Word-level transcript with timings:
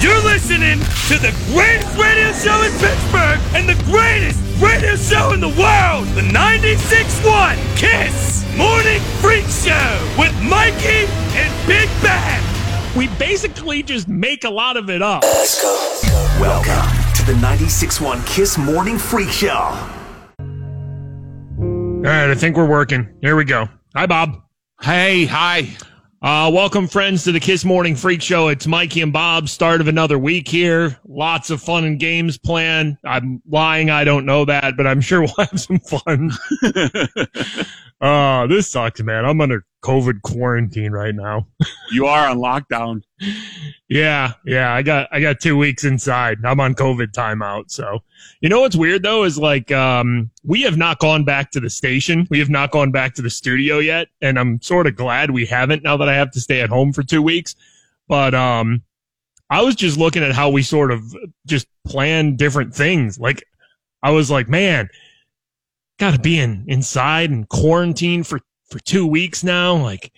You're 0.00 0.22
listening 0.22 0.78
to 1.08 1.18
the 1.18 1.30
greatest 1.52 1.94
radio 1.98 2.32
show 2.32 2.62
in 2.62 2.72
Pittsburgh 2.78 3.38
and 3.54 3.68
the 3.68 3.74
greatest 3.84 4.40
radio 4.58 4.96
show 4.96 5.34
in 5.34 5.40
the 5.40 5.48
world, 5.48 6.08
the 6.14 6.22
96.1 6.22 7.76
Kiss 7.76 8.46
Morning 8.56 8.98
Freak 9.20 9.44
Show 9.44 10.14
with 10.18 10.32
Mikey 10.42 11.04
and 11.36 11.66
Big 11.66 11.86
Bad. 12.00 12.96
We 12.96 13.08
basically 13.18 13.82
just 13.82 14.08
make 14.08 14.44
a 14.44 14.48
lot 14.48 14.78
of 14.78 14.88
it 14.88 15.02
up. 15.02 15.22
Let's 15.22 15.60
go. 15.60 16.00
Welcome 16.40 17.14
to 17.16 17.26
the 17.26 17.34
96.1 17.34 18.26
Kiss 18.26 18.56
Morning 18.56 18.96
Freak 18.96 19.28
Show. 19.28 19.50
All 21.58 22.06
right, 22.06 22.30
I 22.30 22.34
think 22.34 22.56
we're 22.56 22.66
working. 22.66 23.06
Here 23.20 23.36
we 23.36 23.44
go. 23.44 23.68
Hi, 23.94 24.06
Bob. 24.06 24.44
Hey, 24.80 25.26
hi. 25.26 25.76
Uh, 26.22 26.50
welcome, 26.52 26.86
friends, 26.86 27.24
to 27.24 27.32
the 27.32 27.40
Kiss 27.40 27.64
Morning 27.64 27.96
Freak 27.96 28.20
Show. 28.20 28.48
It's 28.48 28.66
Mikey 28.66 29.00
and 29.00 29.10
Bob. 29.10 29.48
Start 29.48 29.80
of 29.80 29.88
another 29.88 30.18
week 30.18 30.48
here. 30.48 30.98
Lots 31.08 31.48
of 31.48 31.62
fun 31.62 31.84
and 31.84 31.98
games 31.98 32.36
planned. 32.36 32.98
I'm 33.06 33.40
lying. 33.48 33.88
I 33.88 34.04
don't 34.04 34.26
know 34.26 34.44
that, 34.44 34.76
but 34.76 34.86
I'm 34.86 35.00
sure 35.00 35.20
we'll 35.38 35.46
have 35.46 35.58
some 35.58 35.78
fun. 35.78 36.30
uh, 38.02 38.46
this 38.48 38.68
sucks, 38.68 39.00
man. 39.00 39.24
I'm 39.24 39.40
under 39.40 39.64
COVID 39.82 40.22
quarantine 40.22 40.92
right 40.92 41.14
now. 41.14 41.46
you 41.92 42.06
are 42.06 42.28
on 42.28 42.38
lockdown. 42.38 43.02
Yeah, 43.88 44.32
yeah. 44.44 44.74
I 44.74 44.82
got 44.82 45.08
I 45.10 45.20
got 45.20 45.40
two 45.40 45.56
weeks 45.56 45.84
inside. 45.84 46.38
I'm 46.44 46.60
on 46.60 46.74
COVID 46.74 47.12
timeout. 47.12 47.70
So 47.70 48.00
you 48.40 48.48
know 48.48 48.60
what's 48.60 48.76
weird 48.76 49.02
though 49.02 49.24
is 49.24 49.38
like 49.38 49.72
um 49.72 50.30
we 50.44 50.62
have 50.62 50.76
not 50.76 50.98
gone 50.98 51.24
back 51.24 51.50
to 51.52 51.60
the 51.60 51.70
station. 51.70 52.26
We 52.30 52.38
have 52.38 52.50
not 52.50 52.70
gone 52.70 52.90
back 52.90 53.14
to 53.14 53.22
the 53.22 53.30
studio 53.30 53.78
yet, 53.78 54.08
and 54.20 54.38
I'm 54.38 54.60
sort 54.62 54.86
of 54.86 54.96
glad 54.96 55.30
we 55.30 55.46
haven't 55.46 55.82
now 55.82 55.96
that 55.96 56.08
I 56.08 56.14
have 56.14 56.30
to 56.32 56.40
stay 56.40 56.60
at 56.60 56.68
home 56.68 56.92
for 56.92 57.02
two 57.02 57.22
weeks. 57.22 57.54
But 58.08 58.34
um 58.34 58.82
I 59.48 59.62
was 59.62 59.74
just 59.74 59.98
looking 59.98 60.22
at 60.22 60.32
how 60.32 60.50
we 60.50 60.62
sort 60.62 60.92
of 60.92 61.02
just 61.46 61.66
plan 61.86 62.36
different 62.36 62.74
things. 62.74 63.18
Like 63.18 63.42
I 64.02 64.12
was 64.12 64.30
like, 64.30 64.48
man, 64.48 64.88
gotta 65.98 66.18
be 66.18 66.38
in 66.38 66.64
inside 66.68 67.30
and 67.30 67.48
quarantine 67.48 68.22
for 68.22 68.40
for 68.70 68.78
two 68.78 69.06
weeks 69.06 69.44
now. 69.44 69.76
Like, 69.76 70.12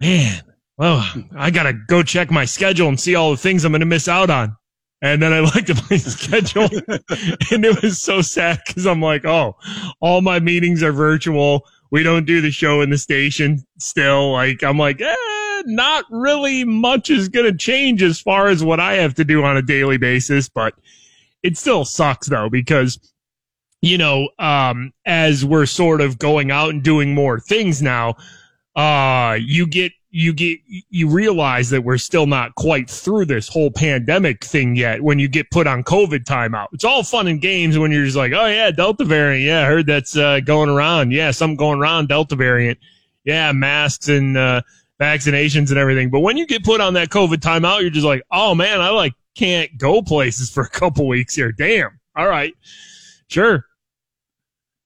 man, 0.00 0.42
well, 0.76 1.06
I 1.36 1.50
gotta 1.50 1.72
go 1.72 2.02
check 2.02 2.30
my 2.30 2.44
schedule 2.44 2.88
and 2.88 2.98
see 2.98 3.14
all 3.14 3.30
the 3.30 3.36
things 3.36 3.64
I'm 3.64 3.72
gonna 3.72 3.86
miss 3.86 4.08
out 4.08 4.30
on. 4.30 4.56
And 5.00 5.22
then 5.22 5.32
I 5.32 5.40
looked 5.54 5.70
at 5.70 5.90
my 5.90 5.96
schedule 5.96 6.64
and 7.50 7.64
it 7.64 7.82
was 7.82 8.00
so 8.00 8.20
sad 8.20 8.60
because 8.66 8.86
I'm 8.86 9.00
like, 9.00 9.24
oh, 9.24 9.56
all 10.00 10.20
my 10.20 10.40
meetings 10.40 10.82
are 10.82 10.92
virtual. 10.92 11.64
We 11.90 12.02
don't 12.02 12.26
do 12.26 12.40
the 12.40 12.50
show 12.50 12.80
in 12.82 12.90
the 12.90 12.98
station 12.98 13.64
still. 13.78 14.32
Like, 14.32 14.62
I'm 14.62 14.78
like, 14.78 15.00
eh, 15.00 15.62
not 15.64 16.04
really 16.10 16.64
much 16.64 17.10
is 17.10 17.28
going 17.28 17.46
to 17.46 17.56
change 17.56 18.02
as 18.02 18.20
far 18.20 18.48
as 18.48 18.62
what 18.62 18.80
I 18.80 18.94
have 18.94 19.14
to 19.14 19.24
do 19.24 19.42
on 19.44 19.56
a 19.56 19.62
daily 19.62 19.96
basis, 19.96 20.48
but 20.48 20.74
it 21.42 21.56
still 21.56 21.84
sucks 21.84 22.28
though 22.28 22.48
because 22.50 22.98
you 23.80 23.98
know, 23.98 24.28
um, 24.38 24.92
as 25.06 25.44
we're 25.44 25.66
sort 25.66 26.00
of 26.00 26.18
going 26.18 26.50
out 26.50 26.70
and 26.70 26.82
doing 26.82 27.14
more 27.14 27.40
things 27.40 27.80
now, 27.80 28.16
uh, 28.76 29.36
you 29.40 29.66
get, 29.66 29.92
you 30.10 30.32
get, 30.32 30.58
you 30.66 31.08
realize 31.08 31.70
that 31.70 31.82
we're 31.82 31.98
still 31.98 32.26
not 32.26 32.54
quite 32.54 32.88
through 32.88 33.26
this 33.26 33.46
whole 33.46 33.70
pandemic 33.70 34.42
thing 34.42 34.74
yet 34.74 35.02
when 35.02 35.18
you 35.18 35.28
get 35.28 35.50
put 35.50 35.66
on 35.66 35.84
COVID 35.84 36.24
timeout. 36.24 36.68
It's 36.72 36.84
all 36.84 37.02
fun 37.02 37.28
and 37.28 37.40
games 37.40 37.78
when 37.78 37.92
you're 37.92 38.04
just 38.04 38.16
like, 38.16 38.32
oh 38.32 38.46
yeah, 38.46 38.70
Delta 38.70 39.04
variant. 39.04 39.44
Yeah, 39.44 39.62
I 39.62 39.66
heard 39.66 39.86
that's, 39.86 40.16
uh, 40.16 40.40
going 40.40 40.70
around. 40.70 41.12
Yeah, 41.12 41.30
something 41.30 41.56
going 41.56 41.78
around 41.78 42.08
Delta 42.08 42.36
variant. 42.36 42.78
Yeah, 43.24 43.52
masks 43.52 44.08
and, 44.08 44.36
uh, 44.36 44.62
vaccinations 44.98 45.68
and 45.68 45.78
everything. 45.78 46.10
But 46.10 46.20
when 46.20 46.36
you 46.36 46.46
get 46.46 46.64
put 46.64 46.80
on 46.80 46.94
that 46.94 47.10
COVID 47.10 47.36
timeout, 47.36 47.82
you're 47.82 47.90
just 47.90 48.06
like, 48.06 48.22
oh 48.30 48.54
man, 48.54 48.80
I 48.80 48.88
like 48.90 49.12
can't 49.36 49.76
go 49.78 50.02
places 50.02 50.50
for 50.50 50.62
a 50.62 50.68
couple 50.68 51.06
weeks 51.06 51.36
here. 51.36 51.52
Damn. 51.52 52.00
All 52.16 52.28
right. 52.28 52.52
Sure. 53.28 53.64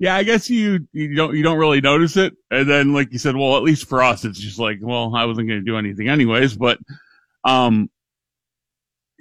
Yeah, 0.02 0.16
I 0.16 0.24
guess 0.24 0.50
you 0.50 0.88
you 0.92 1.14
don't 1.14 1.36
you 1.36 1.44
don't 1.44 1.58
really 1.58 1.80
notice 1.80 2.16
it, 2.16 2.34
and 2.50 2.68
then 2.68 2.92
like 2.92 3.12
you 3.12 3.20
said, 3.20 3.36
well, 3.36 3.56
at 3.56 3.62
least 3.62 3.88
for 3.88 4.02
us, 4.02 4.24
it's 4.24 4.40
just 4.40 4.58
like, 4.58 4.78
well, 4.80 5.14
I 5.14 5.26
wasn't 5.26 5.46
going 5.46 5.60
to 5.60 5.64
do 5.64 5.78
anything 5.78 6.08
anyways. 6.08 6.56
But, 6.56 6.80
um, 7.44 7.88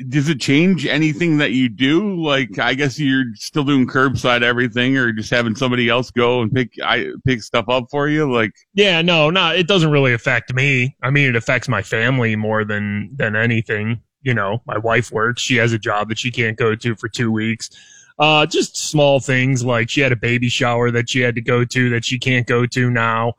does 0.10 0.28
it 0.28 0.42
change 0.42 0.88
anything 0.88 1.38
that 1.38 1.52
you 1.52 1.70
do? 1.70 2.20
Like, 2.20 2.58
I 2.58 2.74
guess 2.74 3.00
you're 3.00 3.26
still 3.36 3.64
doing 3.64 3.86
curbside 3.86 4.42
everything, 4.42 4.98
or 4.98 5.12
just 5.12 5.30
having 5.30 5.54
somebody 5.54 5.88
else 5.88 6.10
go 6.10 6.42
and 6.42 6.52
pick 6.52 6.72
I 6.84 7.12
pick 7.28 7.44
stuff 7.44 7.66
up 7.70 7.86
for 7.92 8.08
you. 8.08 8.34
Like, 8.34 8.54
yeah, 8.74 9.04
no, 9.04 9.30
no, 9.30 9.54
it 9.54 9.68
doesn't 9.68 9.92
really 9.92 10.14
affect 10.14 10.52
me. 10.52 10.98
I 11.04 11.12
mean, 11.12 11.30
it 11.30 11.36
affects 11.36 11.68
my 11.68 11.84
family 11.84 12.36
more 12.36 12.66
than 12.66 13.12
than 13.16 13.36
anything. 13.36 14.02
You 14.24 14.34
know, 14.34 14.64
my 14.66 14.80
wife 14.80 15.12
works; 15.12 15.44
she 15.44 15.58
has 15.58 15.74
a 15.74 15.78
job 15.78 16.10
that 16.10 16.18
she 16.18 16.32
can't 16.32 16.58
go 16.58 16.74
to 16.74 16.96
for 16.96 17.08
two 17.08 17.32
weeks 17.32 17.70
uh, 18.22 18.46
just 18.46 18.78
small 18.78 19.20
things 19.20 19.66
like 19.66 19.90
she 19.90 20.00
had 20.00 20.12
a 20.12 20.16
baby 20.16 20.48
shower 20.48 20.92
that 20.92 21.10
she 21.10 21.22
had 21.22 21.34
to 21.34 21.42
go 21.42 21.66
to 21.66 21.90
that 21.90 22.06
she 22.06 22.20
can't 22.20 22.46
go 22.46 22.68
to 22.68 22.92
now. 22.92 23.34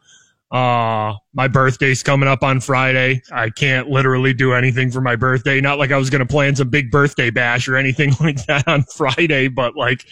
Uh, 0.51 1.15
my 1.33 1.47
birthday's 1.47 2.03
coming 2.03 2.29
up 2.29 2.43
on 2.43 2.61
Friday. 2.61 3.23
I 3.31 3.51
can't 3.51 3.89
literally 3.89 4.35
do 4.35 4.53
anything 4.53 4.91
for 4.91 5.01
my 5.01 5.15
birthday. 5.15 5.61
Not 5.61 5.79
like 5.79 5.93
I 5.93 5.97
was 5.97 6.11
going 6.11 6.19
to 6.19 6.27
plan 6.27 6.57
some 6.57 6.69
big 6.69 6.91
birthday 6.91 7.31
bash 7.31 7.69
or 7.69 7.77
anything 7.77 8.13
like 8.21 8.45
that 8.47 8.67
on 8.67 8.83
Friday, 8.83 9.47
but 9.47 9.77
like, 9.77 10.05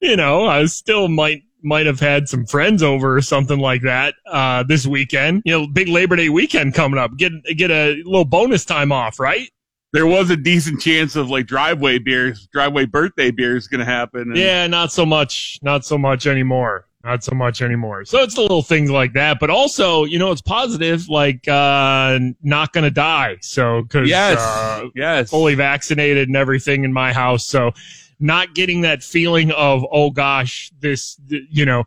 you 0.00 0.16
know, 0.16 0.46
I 0.46 0.64
still 0.64 1.08
might, 1.08 1.42
might 1.62 1.84
have 1.84 2.00
had 2.00 2.30
some 2.30 2.46
friends 2.46 2.82
over 2.82 3.14
or 3.14 3.20
something 3.20 3.58
like 3.58 3.82
that, 3.82 4.14
uh, 4.26 4.62
this 4.62 4.86
weekend. 4.86 5.42
You 5.44 5.52
know, 5.52 5.66
big 5.66 5.88
Labor 5.88 6.16
Day 6.16 6.30
weekend 6.30 6.72
coming 6.72 6.98
up. 6.98 7.18
Get, 7.18 7.32
get 7.56 7.70
a 7.70 8.02
little 8.06 8.24
bonus 8.24 8.64
time 8.64 8.90
off, 8.90 9.20
right? 9.20 9.50
There 9.92 10.06
was 10.06 10.30
a 10.30 10.36
decent 10.36 10.80
chance 10.80 11.16
of 11.16 11.30
like 11.30 11.46
driveway 11.46 11.98
beers, 11.98 12.46
driveway 12.52 12.86
birthday 12.86 13.30
beers 13.30 13.66
going 13.66 13.80
to 13.80 13.84
happen. 13.84 14.22
And- 14.22 14.36
yeah, 14.36 14.66
not 14.66 14.92
so 14.92 15.06
much, 15.06 15.58
not 15.62 15.84
so 15.84 15.96
much 15.96 16.26
anymore. 16.26 16.86
Not 17.04 17.22
so 17.22 17.34
much 17.34 17.62
anymore. 17.62 18.04
So 18.04 18.18
it's 18.18 18.34
the 18.34 18.42
little 18.42 18.60
things 18.60 18.90
like 18.90 19.12
that, 19.12 19.38
but 19.38 19.50
also, 19.50 20.04
you 20.04 20.18
know, 20.18 20.32
it's 20.32 20.42
positive, 20.42 21.08
like, 21.08 21.46
uh, 21.46 22.18
not 22.42 22.72
going 22.72 22.84
to 22.84 22.90
die. 22.90 23.36
So, 23.40 23.84
cause, 23.84 24.08
yes, 24.08 24.38
uh, 24.38 24.88
yes, 24.96 25.30
fully 25.30 25.54
vaccinated 25.54 26.28
and 26.28 26.36
everything 26.36 26.82
in 26.84 26.92
my 26.92 27.12
house. 27.12 27.46
So 27.46 27.70
not 28.18 28.52
getting 28.54 28.80
that 28.80 29.04
feeling 29.04 29.52
of, 29.52 29.86
oh 29.92 30.10
gosh, 30.10 30.72
this, 30.80 31.16
you 31.28 31.64
know, 31.64 31.84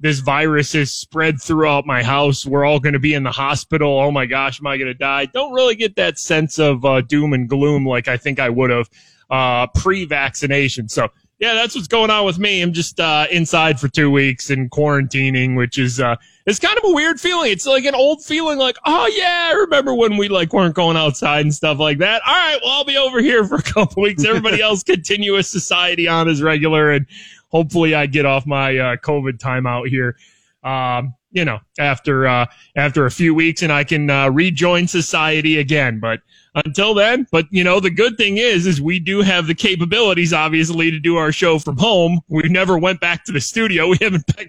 this 0.00 0.20
virus 0.20 0.74
is 0.74 0.92
spread 0.92 1.40
throughout 1.40 1.86
my 1.86 2.02
house. 2.02 2.44
We're 2.44 2.64
all 2.64 2.80
going 2.80 2.92
to 2.92 2.98
be 2.98 3.14
in 3.14 3.22
the 3.22 3.32
hospital. 3.32 3.98
Oh 3.98 4.10
my 4.10 4.26
gosh, 4.26 4.60
am 4.60 4.66
I 4.66 4.76
going 4.76 4.88
to 4.88 4.94
die? 4.94 5.26
Don't 5.26 5.52
really 5.52 5.76
get 5.76 5.96
that 5.96 6.18
sense 6.18 6.58
of 6.58 6.84
uh, 6.84 7.00
doom 7.00 7.32
and 7.32 7.48
gloom 7.48 7.86
like 7.86 8.08
I 8.08 8.16
think 8.16 8.38
I 8.38 8.48
would 8.48 8.70
have 8.70 8.90
uh, 9.30 9.66
pre-vaccination. 9.68 10.88
So 10.88 11.08
yeah, 11.38 11.54
that's 11.54 11.74
what's 11.74 11.88
going 11.88 12.10
on 12.10 12.24
with 12.24 12.38
me. 12.38 12.62
I'm 12.62 12.72
just 12.72 13.00
uh, 13.00 13.26
inside 13.30 13.80
for 13.80 13.88
two 13.88 14.10
weeks 14.10 14.50
and 14.50 14.70
quarantining, 14.70 15.56
which 15.56 15.78
is 15.78 16.00
uh, 16.00 16.16
it's 16.46 16.60
kind 16.60 16.78
of 16.78 16.84
a 16.84 16.92
weird 16.92 17.20
feeling. 17.20 17.50
It's 17.50 17.66
like 17.66 17.84
an 17.84 17.94
old 17.94 18.22
feeling, 18.24 18.58
like 18.58 18.76
oh 18.84 19.06
yeah, 19.06 19.50
I 19.52 19.56
remember 19.56 19.94
when 19.94 20.16
we 20.16 20.28
like 20.28 20.52
weren't 20.52 20.74
going 20.74 20.96
outside 20.96 21.40
and 21.40 21.52
stuff 21.52 21.78
like 21.78 21.98
that. 21.98 22.22
All 22.26 22.32
right, 22.32 22.58
well 22.62 22.72
I'll 22.72 22.84
be 22.84 22.96
over 22.96 23.20
here 23.20 23.44
for 23.44 23.56
a 23.56 23.62
couple 23.62 24.02
weeks. 24.02 24.24
Everybody 24.24 24.60
else 24.62 24.82
continue 24.82 25.36
a 25.36 25.42
society 25.42 26.06
on 26.06 26.28
as 26.28 26.40
regular 26.40 26.92
and 26.92 27.06
hopefully 27.54 27.94
I 27.94 28.06
get 28.06 28.26
off 28.26 28.46
my 28.46 28.76
uh, 28.76 28.96
COVID 28.96 29.38
timeout 29.38 29.88
here. 29.88 30.16
Um, 30.64 31.14
you 31.30 31.44
know, 31.44 31.58
after 31.78 32.26
uh, 32.26 32.46
after 32.76 33.06
a 33.06 33.10
few 33.10 33.34
weeks, 33.34 33.62
and 33.62 33.72
I 33.72 33.84
can 33.84 34.08
uh, 34.08 34.30
rejoin 34.30 34.86
society 34.86 35.58
again. 35.58 35.98
But 36.00 36.20
until 36.54 36.94
then, 36.94 37.26
but 37.32 37.46
you 37.50 37.64
know, 37.64 37.80
the 37.80 37.90
good 37.90 38.16
thing 38.16 38.38
is, 38.38 38.66
is 38.66 38.80
we 38.80 39.00
do 39.00 39.20
have 39.20 39.46
the 39.46 39.54
capabilities, 39.54 40.32
obviously, 40.32 40.90
to 40.92 41.00
do 41.00 41.16
our 41.16 41.32
show 41.32 41.58
from 41.58 41.76
home. 41.76 42.20
We 42.28 42.42
never 42.44 42.78
went 42.78 43.00
back 43.00 43.24
to 43.24 43.32
the 43.32 43.40
studio. 43.40 43.88
We 43.94 43.98
haven't 44.00 44.24
been, 44.36 44.48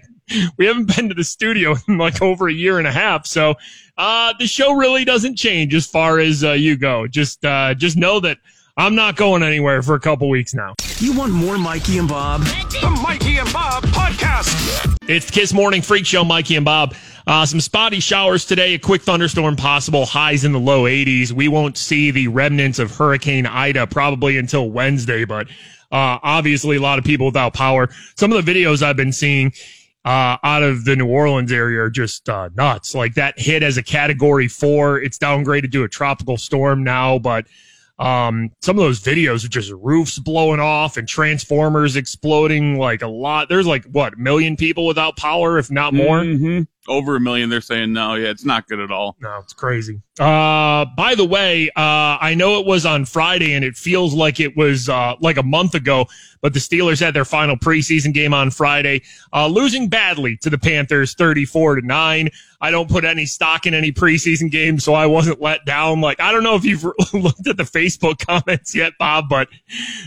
we 0.58 0.66
haven't 0.66 0.96
been 0.96 1.08
to 1.08 1.14
the 1.14 1.24
studio 1.24 1.74
in 1.88 1.98
like 1.98 2.22
over 2.22 2.48
a 2.48 2.52
year 2.52 2.78
and 2.78 2.86
a 2.86 2.92
half. 2.92 3.26
So 3.26 3.56
uh, 3.98 4.34
the 4.38 4.46
show 4.46 4.72
really 4.74 5.04
doesn't 5.04 5.36
change 5.36 5.74
as 5.74 5.86
far 5.86 6.18
as 6.20 6.44
uh, 6.44 6.52
you 6.52 6.76
go. 6.76 7.06
Just 7.08 7.44
uh, 7.44 7.74
just 7.74 7.96
know 7.96 8.20
that 8.20 8.38
I'm 8.78 8.94
not 8.94 9.16
going 9.16 9.42
anywhere 9.42 9.82
for 9.82 9.94
a 9.94 10.00
couple 10.00 10.28
weeks 10.28 10.52
now. 10.52 10.74
You 10.98 11.16
want 11.16 11.32
more 11.32 11.56
Mikey 11.56 11.96
and 11.96 12.06
Bob? 12.06 12.42
The 12.42 13.00
Mikey 13.02 13.38
and 13.38 13.50
Bob 13.50 13.84
podcast. 13.84 14.98
It's 15.08 15.24
the 15.24 15.32
Kiss 15.32 15.54
Morning 15.54 15.80
Freak 15.80 16.04
Show, 16.04 16.26
Mikey 16.26 16.56
and 16.56 16.64
Bob. 16.64 16.94
Uh, 17.26 17.46
some 17.46 17.58
spotty 17.58 18.00
showers 18.00 18.44
today, 18.44 18.74
a 18.74 18.78
quick 18.78 19.00
thunderstorm 19.00 19.56
possible, 19.56 20.04
highs 20.04 20.44
in 20.44 20.52
the 20.52 20.60
low 20.60 20.82
80s. 20.82 21.32
We 21.32 21.48
won't 21.48 21.78
see 21.78 22.10
the 22.10 22.28
remnants 22.28 22.78
of 22.78 22.94
Hurricane 22.94 23.46
Ida 23.46 23.86
probably 23.86 24.36
until 24.36 24.70
Wednesday, 24.70 25.24
but 25.24 25.48
uh, 25.90 26.20
obviously 26.22 26.76
a 26.76 26.80
lot 26.80 26.98
of 26.98 27.04
people 27.06 27.24
without 27.24 27.54
power. 27.54 27.88
Some 28.16 28.30
of 28.30 28.44
the 28.44 28.52
videos 28.52 28.82
I've 28.82 28.96
been 28.96 29.12
seeing 29.12 29.54
uh, 30.04 30.36
out 30.42 30.62
of 30.62 30.84
the 30.84 30.96
New 30.96 31.06
Orleans 31.06 31.50
area 31.50 31.80
are 31.80 31.90
just 31.90 32.28
uh, 32.28 32.50
nuts. 32.54 32.94
Like 32.94 33.14
that 33.14 33.38
hit 33.38 33.62
as 33.62 33.78
a 33.78 33.82
category 33.82 34.48
four. 34.48 35.00
It's 35.00 35.16
downgraded 35.16 35.72
to 35.72 35.84
a 35.84 35.88
tropical 35.88 36.36
storm 36.36 36.84
now, 36.84 37.18
but 37.18 37.46
um, 37.98 38.50
some 38.60 38.78
of 38.78 38.84
those 38.84 39.00
videos 39.00 39.44
are 39.44 39.48
just 39.48 39.72
roofs 39.72 40.18
blowing 40.18 40.60
off 40.60 40.96
and 40.96 41.08
transformers 41.08 41.96
exploding 41.96 42.78
like 42.78 43.02
a 43.02 43.06
lot. 43.06 43.48
There's 43.48 43.66
like 43.66 43.84
what, 43.86 44.18
million 44.18 44.56
people 44.56 44.86
without 44.86 45.16
power, 45.16 45.58
if 45.58 45.70
not 45.70 45.94
more? 45.94 46.20
Mm-hmm. 46.20 46.62
Over 46.88 47.16
a 47.16 47.20
million, 47.20 47.48
they're 47.48 47.60
saying 47.60 47.92
no, 47.92 48.14
yeah, 48.14 48.28
it's 48.28 48.44
not 48.44 48.66
good 48.68 48.80
at 48.80 48.90
all. 48.90 49.16
No, 49.20 49.38
it's 49.38 49.52
crazy. 49.52 50.00
Uh, 50.18 50.86
by 50.96 51.14
the 51.14 51.24
way, 51.24 51.68
uh, 51.70 52.16
I 52.20 52.34
know 52.34 52.58
it 52.58 52.66
was 52.66 52.86
on 52.86 53.04
Friday 53.04 53.52
and 53.52 53.64
it 53.64 53.76
feels 53.76 54.14
like 54.14 54.40
it 54.40 54.56
was, 54.56 54.88
uh, 54.88 55.14
like 55.20 55.36
a 55.36 55.42
month 55.42 55.74
ago, 55.74 56.06
but 56.40 56.54
the 56.54 56.58
Steelers 56.58 57.00
had 57.00 57.12
their 57.12 57.24
final 57.24 57.56
preseason 57.56 58.14
game 58.14 58.32
on 58.32 58.50
Friday, 58.50 59.02
uh, 59.34 59.46
losing 59.46 59.88
badly 59.88 60.36
to 60.38 60.48
the 60.48 60.56
Panthers 60.56 61.14
34 61.14 61.76
to 61.76 61.86
9. 61.86 62.30
I 62.60 62.70
don't 62.70 62.88
put 62.88 63.04
any 63.04 63.26
stock 63.26 63.66
in 63.66 63.74
any 63.74 63.92
preseason 63.92 64.50
games, 64.50 64.84
so 64.84 64.94
I 64.94 65.06
wasn't 65.06 65.40
let 65.40 65.66
down. 65.66 66.00
Like, 66.00 66.20
I 66.20 66.32
don't 66.32 66.42
know 66.42 66.54
if 66.54 66.64
you've 66.64 66.84
looked 67.12 67.46
at 67.46 67.58
the 67.58 67.64
Facebook 67.64 68.26
comments 68.26 68.74
yet, 68.74 68.94
Bob, 68.98 69.28
but 69.28 69.48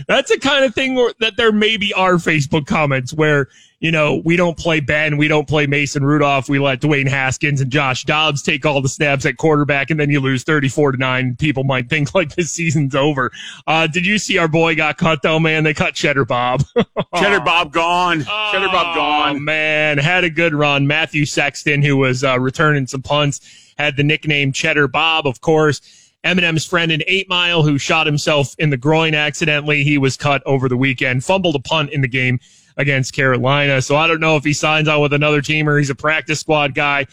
that's 0.08 0.31
the 0.31 0.40
kind 0.40 0.66
of 0.66 0.74
thing 0.74 0.96
where, 0.96 1.14
that 1.20 1.38
there 1.38 1.52
maybe 1.52 1.94
are 1.94 2.14
Facebook 2.14 2.66
comments 2.66 3.14
where, 3.14 3.50
you 3.80 3.92
know, 3.92 4.22
we 4.26 4.36
don't 4.36 4.58
play 4.58 4.80
Ben, 4.81 5.16
we 5.18 5.28
don't 5.30 5.48
play 5.48 5.66
Mason 5.66 6.04
Rudolph, 6.04 6.50
we 6.50 6.60
let 6.60 6.81
Dwayne 6.81 7.08
Haskins 7.08 7.62
and 7.62 7.72
Josh 7.72 8.04
Dobbs 8.04 8.42
take 8.42 8.66
all 8.66 8.81
the 8.81 8.90
snaps 8.90 9.26
at 9.26 9.38
quarterback, 9.38 9.90
and 9.90 10.00
then 10.00 10.10
you 10.10 10.20
lose 10.20 10.44
34 10.44 10.94
to 10.94 10.98
9. 10.98 11.36
People 11.38 11.64
might 11.64 11.90
think 11.90 12.14
like 12.16 12.36
this 12.36 12.52
season's 12.52 12.94
over. 12.94 13.31
Uh, 13.68 13.88
did 13.88 14.06
you 14.06 14.18
see 14.18 14.38
our 14.38 14.48
boy 14.50 14.76
got 14.76 14.98
cut 14.98 15.22
though, 15.22 15.40
man? 15.40 15.64
They 15.64 15.74
cut 15.74 15.94
Cheddar 15.96 16.26
Bob. 16.26 16.64
Cheddar 17.16 17.40
Bob 17.40 17.72
gone. 17.72 18.26
Cheddar 18.52 18.68
Bob 18.68 18.88
Oh, 18.92 18.96
gone. 18.96 19.44
man, 19.44 19.98
had 19.98 20.24
a 20.24 20.30
good 20.30 20.54
run. 20.54 20.86
Matthew 20.88 21.26
Sexton, 21.26 21.81
who 21.81 21.96
was 21.98 22.24
uh, 22.24 22.40
returning 22.40 22.86
some 22.88 23.02
punts, 23.02 23.74
had 23.78 23.96
the 23.96 24.04
nickname 24.04 24.52
Cheddar 24.52 24.88
Bob, 24.90 25.26
of 25.26 25.42
course. 25.42 25.81
Eminem's 26.26 26.66
friend 26.66 26.92
in 26.92 27.02
Eight 27.08 27.30
Mile, 27.30 27.64
who 27.64 27.78
shot 27.78 28.06
himself 28.06 28.54
in 28.58 28.72
the 28.72 28.78
groin 28.78 29.16
accidentally, 29.16 29.84
he 29.86 29.98
was 29.98 30.18
cut 30.18 30.44
over 30.46 30.68
the 30.68 30.76
weekend, 30.76 31.24
fumbled 31.24 31.56
a 31.56 31.60
punt 31.60 31.92
in 31.92 32.02
the 32.02 32.10
game 32.10 32.40
against 32.80 33.14
Carolina. 33.14 33.81
So 33.81 33.96
I 33.96 34.08
don't 34.08 34.20
know 34.20 34.36
if 34.38 34.44
he 34.44 34.54
signs 34.54 34.88
on 34.88 35.02
with 35.02 35.14
another 35.14 35.42
team 35.42 35.70
or 35.70 35.78
he's 35.78 35.92
a 35.92 35.96
practice 35.96 36.40
squad 36.40 36.74
guy. 36.74 37.06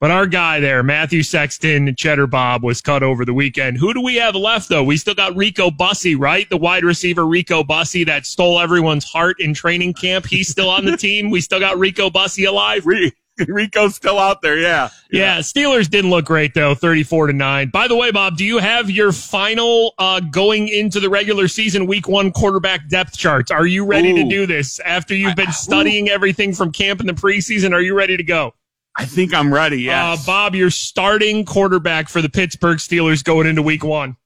But 0.00 0.10
our 0.10 0.26
guy 0.26 0.60
there, 0.60 0.82
Matthew 0.82 1.22
Sexton, 1.22 1.94
Cheddar 1.94 2.26
Bob, 2.26 2.62
was 2.62 2.80
cut 2.80 3.02
over 3.02 3.24
the 3.24 3.32
weekend. 3.32 3.78
Who 3.78 3.94
do 3.94 4.00
we 4.02 4.16
have 4.16 4.34
left, 4.34 4.68
though? 4.68 4.82
We 4.82 4.96
still 4.96 5.14
got 5.14 5.36
Rico 5.36 5.70
Bussey, 5.70 6.14
right? 6.14 6.48
The 6.50 6.56
wide 6.56 6.84
receiver 6.84 7.24
Rico 7.24 7.62
Bussey 7.62 8.04
that 8.04 8.26
stole 8.26 8.60
everyone's 8.60 9.04
heart 9.04 9.40
in 9.40 9.54
training 9.54 9.94
camp. 9.94 10.26
He's 10.26 10.48
still 10.48 10.68
on 10.68 10.84
the 10.84 10.96
team. 10.98 11.30
We 11.30 11.40
still 11.40 11.60
got 11.60 11.78
Rico 11.78 12.10
Bussey 12.10 12.44
alive. 12.44 12.84
Re- 12.84 13.12
Rico's 13.48 13.94
still 13.94 14.18
out 14.18 14.42
there. 14.42 14.58
Yeah. 14.58 14.90
Yeah, 15.10 15.38
Steelers 15.38 15.88
didn't 15.88 16.10
look 16.10 16.24
great 16.24 16.54
though, 16.54 16.74
34 16.74 17.28
to 17.28 17.32
9. 17.32 17.70
By 17.70 17.88
the 17.88 17.96
way, 17.96 18.10
Bob, 18.10 18.36
do 18.36 18.44
you 18.44 18.58
have 18.58 18.90
your 18.90 19.12
final 19.12 19.94
uh 19.98 20.20
going 20.20 20.68
into 20.68 21.00
the 21.00 21.08
regular 21.08 21.48
season 21.48 21.86
week 21.86 22.08
1 22.08 22.32
quarterback 22.32 22.88
depth 22.88 23.16
charts? 23.16 23.50
Are 23.50 23.66
you 23.66 23.84
ready 23.84 24.12
to 24.14 24.28
do 24.28 24.46
this 24.46 24.80
after 24.80 25.14
you've 25.14 25.36
been 25.36 25.52
studying 25.52 26.08
everything 26.08 26.52
from 26.52 26.72
camp 26.72 27.00
in 27.00 27.06
the 27.06 27.12
preseason? 27.12 27.72
Are 27.72 27.80
you 27.80 27.94
ready 27.94 28.16
to 28.16 28.24
go? 28.24 28.54
I 28.96 29.04
think 29.06 29.34
I'm 29.34 29.52
ready. 29.52 29.82
Yeah. 29.82 30.12
Uh 30.12 30.16
Bob, 30.24 30.54
your 30.54 30.70
starting 30.70 31.44
quarterback 31.44 32.08
for 32.08 32.22
the 32.22 32.28
Pittsburgh 32.28 32.78
Steelers 32.78 33.22
going 33.24 33.46
into 33.46 33.62
week 33.62 33.84
1. 33.84 34.16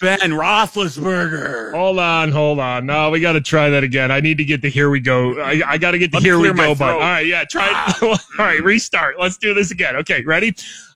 Ben 0.00 0.18
Roethlisberger. 0.20 1.72
Hold 1.72 1.98
on, 1.98 2.30
hold 2.30 2.58
on. 2.60 2.86
No, 2.86 3.10
we 3.10 3.20
got 3.20 3.32
to 3.32 3.40
try 3.40 3.70
that 3.70 3.82
again. 3.82 4.10
I 4.10 4.20
need 4.20 4.38
to 4.38 4.44
get 4.44 4.62
the 4.62 4.68
here 4.68 4.90
we 4.90 5.00
go. 5.00 5.40
I, 5.40 5.62
I 5.66 5.78
got 5.78 5.92
to 5.92 5.98
get 5.98 6.10
the 6.12 6.18
Let 6.18 6.22
me 6.22 6.28
here 6.28 6.38
we 6.38 6.48
go 6.48 6.54
button. 6.54 6.68
All 6.70 6.76
throat. 6.76 6.98
right, 7.00 7.26
yeah, 7.26 7.44
try 7.44 7.68
it. 7.88 8.02
All 8.02 8.16
right, 8.38 8.62
restart. 8.62 9.18
Let's 9.18 9.36
do 9.38 9.54
this 9.54 9.70
again. 9.70 9.96
Okay, 9.96 10.22
ready? 10.24 10.54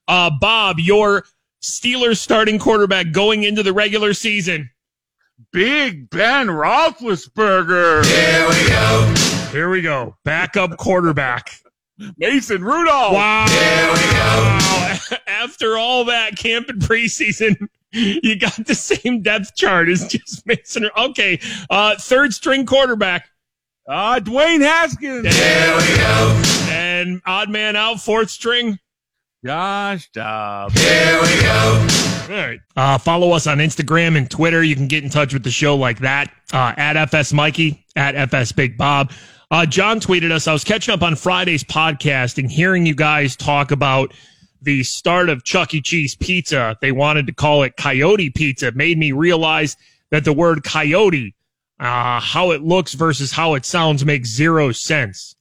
Uh, 0.09 0.31
Bob, 0.41 0.79
your 0.79 1.25
Steelers 1.62 2.19
starting 2.19 2.59
quarterback 2.59 3.12
going 3.12 3.43
into 3.43 3.62
the 3.62 3.73
regular 3.73 4.15
season. 4.15 4.71
Big 5.53 6.09
Ben 6.11 6.47
Roethlisberger. 6.47 8.05
Here 8.05 8.49
we 8.49 8.69
go. 8.69 9.15
Here 9.50 9.69
we 9.69 9.83
go. 9.83 10.17
Backup 10.25 10.77
quarterback. 10.77 11.50
Mason 12.19 12.62
Rudolph. 12.62 13.15
Wow. 13.15 13.47
Here 13.49 13.93
we 13.93 14.12
Wow. 14.15 15.19
After 15.27 15.77
all 15.77 16.05
that 16.06 16.37
camp 16.37 16.69
and 16.69 16.81
preseason, 16.81 17.69
you 17.97 18.39
got 18.39 18.57
the 18.67 18.75
same 18.75 19.23
depth 19.23 19.55
chart 19.55 19.89
as 19.89 20.07
just 20.07 20.47
Mason. 20.47 20.89
Okay. 20.97 21.41
Uh, 21.71 21.97
third 21.97 22.35
string 22.35 22.67
quarterback. 22.67 23.29
Uh, 23.89 24.19
Dwayne 24.21 24.61
Haskins. 24.61 25.23
There 25.23 25.77
we 25.77 25.97
go. 25.97 26.43
And 26.71 27.23
odd 27.25 27.51
man 27.51 27.77
out, 27.77 28.01
fourth 28.01 28.31
string. 28.31 28.79
Josh 29.45 30.11
Dobbs. 30.11 30.75
Here 30.81 31.21
we 31.23 31.41
go. 31.41 31.87
All 32.29 32.37
right. 32.37 32.59
Uh, 32.77 32.99
follow 32.99 33.31
us 33.31 33.47
on 33.47 33.59
Instagram 33.59 34.17
and 34.17 34.29
Twitter. 34.29 34.65
You 34.65 34.75
can 34.75 34.89
get 34.89 35.05
in 35.05 35.11
touch 35.11 35.33
with 35.33 35.45
the 35.45 35.51
show 35.53 35.77
like 35.77 36.01
that 36.01 36.33
uh, 36.53 36.75
at 36.77 36.97
FS 36.97 37.33
Mikey, 37.33 37.87
at 37.95 38.17
FS 38.17 38.51
Big 38.51 38.77
Bob. 38.77 39.13
Uh, 39.53 39.65
John 39.65 40.01
tweeted 40.01 40.33
us. 40.33 40.49
I 40.49 40.53
was 40.53 40.65
catching 40.65 40.93
up 40.93 41.03
on 41.03 41.15
Friday's 41.15 41.63
podcast 41.63 42.39
and 42.39 42.51
hearing 42.51 42.85
you 42.85 42.97
guys 42.97 43.37
talk 43.37 43.71
about 43.71 44.13
the 44.62 44.82
start 44.82 45.29
of 45.29 45.44
Chuck 45.44 45.75
E. 45.75 45.81
Cheese 45.81 46.14
pizza. 46.14 46.76
They 46.81 46.93
wanted 46.93 47.26
to 47.26 47.35
call 47.35 47.62
it 47.62 47.76
Coyote 47.76 48.31
Pizza. 48.31 48.69
It 48.69 48.76
made 48.76 48.99
me 48.99 49.12
realize 49.12 49.76
that 50.11 50.25
the 50.25 50.32
word 50.32 50.64
coyote, 50.64 51.35
uh, 51.81 52.20
how 52.20 52.53
it 52.53 52.62
looks 52.62 52.94
versus 52.94 53.32
how 53.32 53.55
it 53.55 53.64
sounds 53.64 54.05
makes 54.05 54.29
zero 54.29 54.73
sense. 54.73 55.35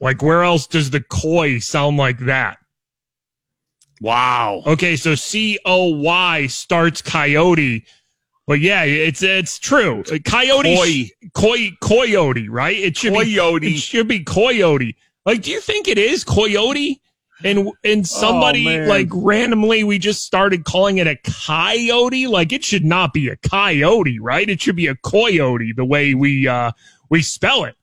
Like, 0.00 0.22
where 0.22 0.42
else 0.42 0.66
does 0.66 0.90
the 0.90 1.00
koi 1.00 1.58
sound 1.58 1.96
like 1.96 2.18
that? 2.20 2.58
Wow. 4.00 4.62
Okay, 4.66 4.96
so 4.96 5.14
C 5.14 5.58
O 5.64 5.96
Y 5.96 6.46
starts 6.48 7.00
coyote. 7.00 7.86
But 8.46 8.60
yeah, 8.60 8.84
it's 8.84 9.22
it's 9.22 9.58
true. 9.58 10.04
Coyote, 10.24 11.10
koi, 11.34 11.70
coyote, 11.80 12.48
right? 12.48 12.76
It 12.76 12.96
should 12.96 13.14
be 13.14 13.34
Coyote. 13.34 13.74
It 13.74 13.80
should 13.80 14.06
be 14.06 14.22
coyote. 14.22 14.96
Like, 15.24 15.42
do 15.42 15.50
you 15.50 15.60
think 15.60 15.88
it 15.88 15.98
is 15.98 16.22
coyote? 16.22 17.00
And 17.44 17.70
and 17.84 18.06
somebody 18.06 18.80
Oh, 18.80 18.84
like 18.86 19.08
randomly 19.12 19.84
we 19.84 19.98
just 19.98 20.24
started 20.24 20.64
calling 20.64 20.98
it 20.98 21.06
a 21.06 21.16
coyote. 21.16 22.26
Like 22.26 22.52
it 22.52 22.64
should 22.64 22.84
not 22.84 23.12
be 23.12 23.28
a 23.28 23.36
coyote, 23.36 24.18
right? 24.18 24.48
It 24.48 24.60
should 24.62 24.76
be 24.76 24.86
a 24.86 24.96
coyote 24.96 25.72
the 25.72 25.84
way 25.84 26.14
we 26.14 26.48
uh 26.48 26.72
we 27.10 27.22
spell 27.22 27.64
it. 27.64 27.76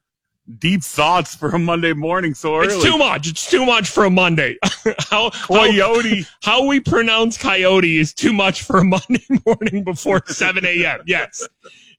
Deep 0.57 0.83
thoughts 0.83 1.35
for 1.35 1.49
a 1.49 1.59
Monday 1.59 1.93
morning 1.93 2.33
so 2.33 2.57
early. 2.57 2.73
It's 2.73 2.83
too 2.83 2.97
much. 2.97 3.29
It's 3.29 3.49
too 3.49 3.65
much 3.65 3.89
for 3.89 4.03
a 4.03 4.09
Monday. 4.09 4.57
how, 5.09 5.29
how 5.29 5.29
Coyote. 5.31 6.25
how 6.43 6.65
we 6.65 6.81
pronounce 6.81 7.37
coyote 7.37 7.97
is 7.97 8.13
too 8.13 8.33
much 8.33 8.63
for 8.63 8.79
a 8.79 8.83
Monday 8.83 9.25
morning 9.45 9.85
before 9.85 10.21
7 10.25 10.65
a.m. 10.65 10.99
Yes, 11.05 11.47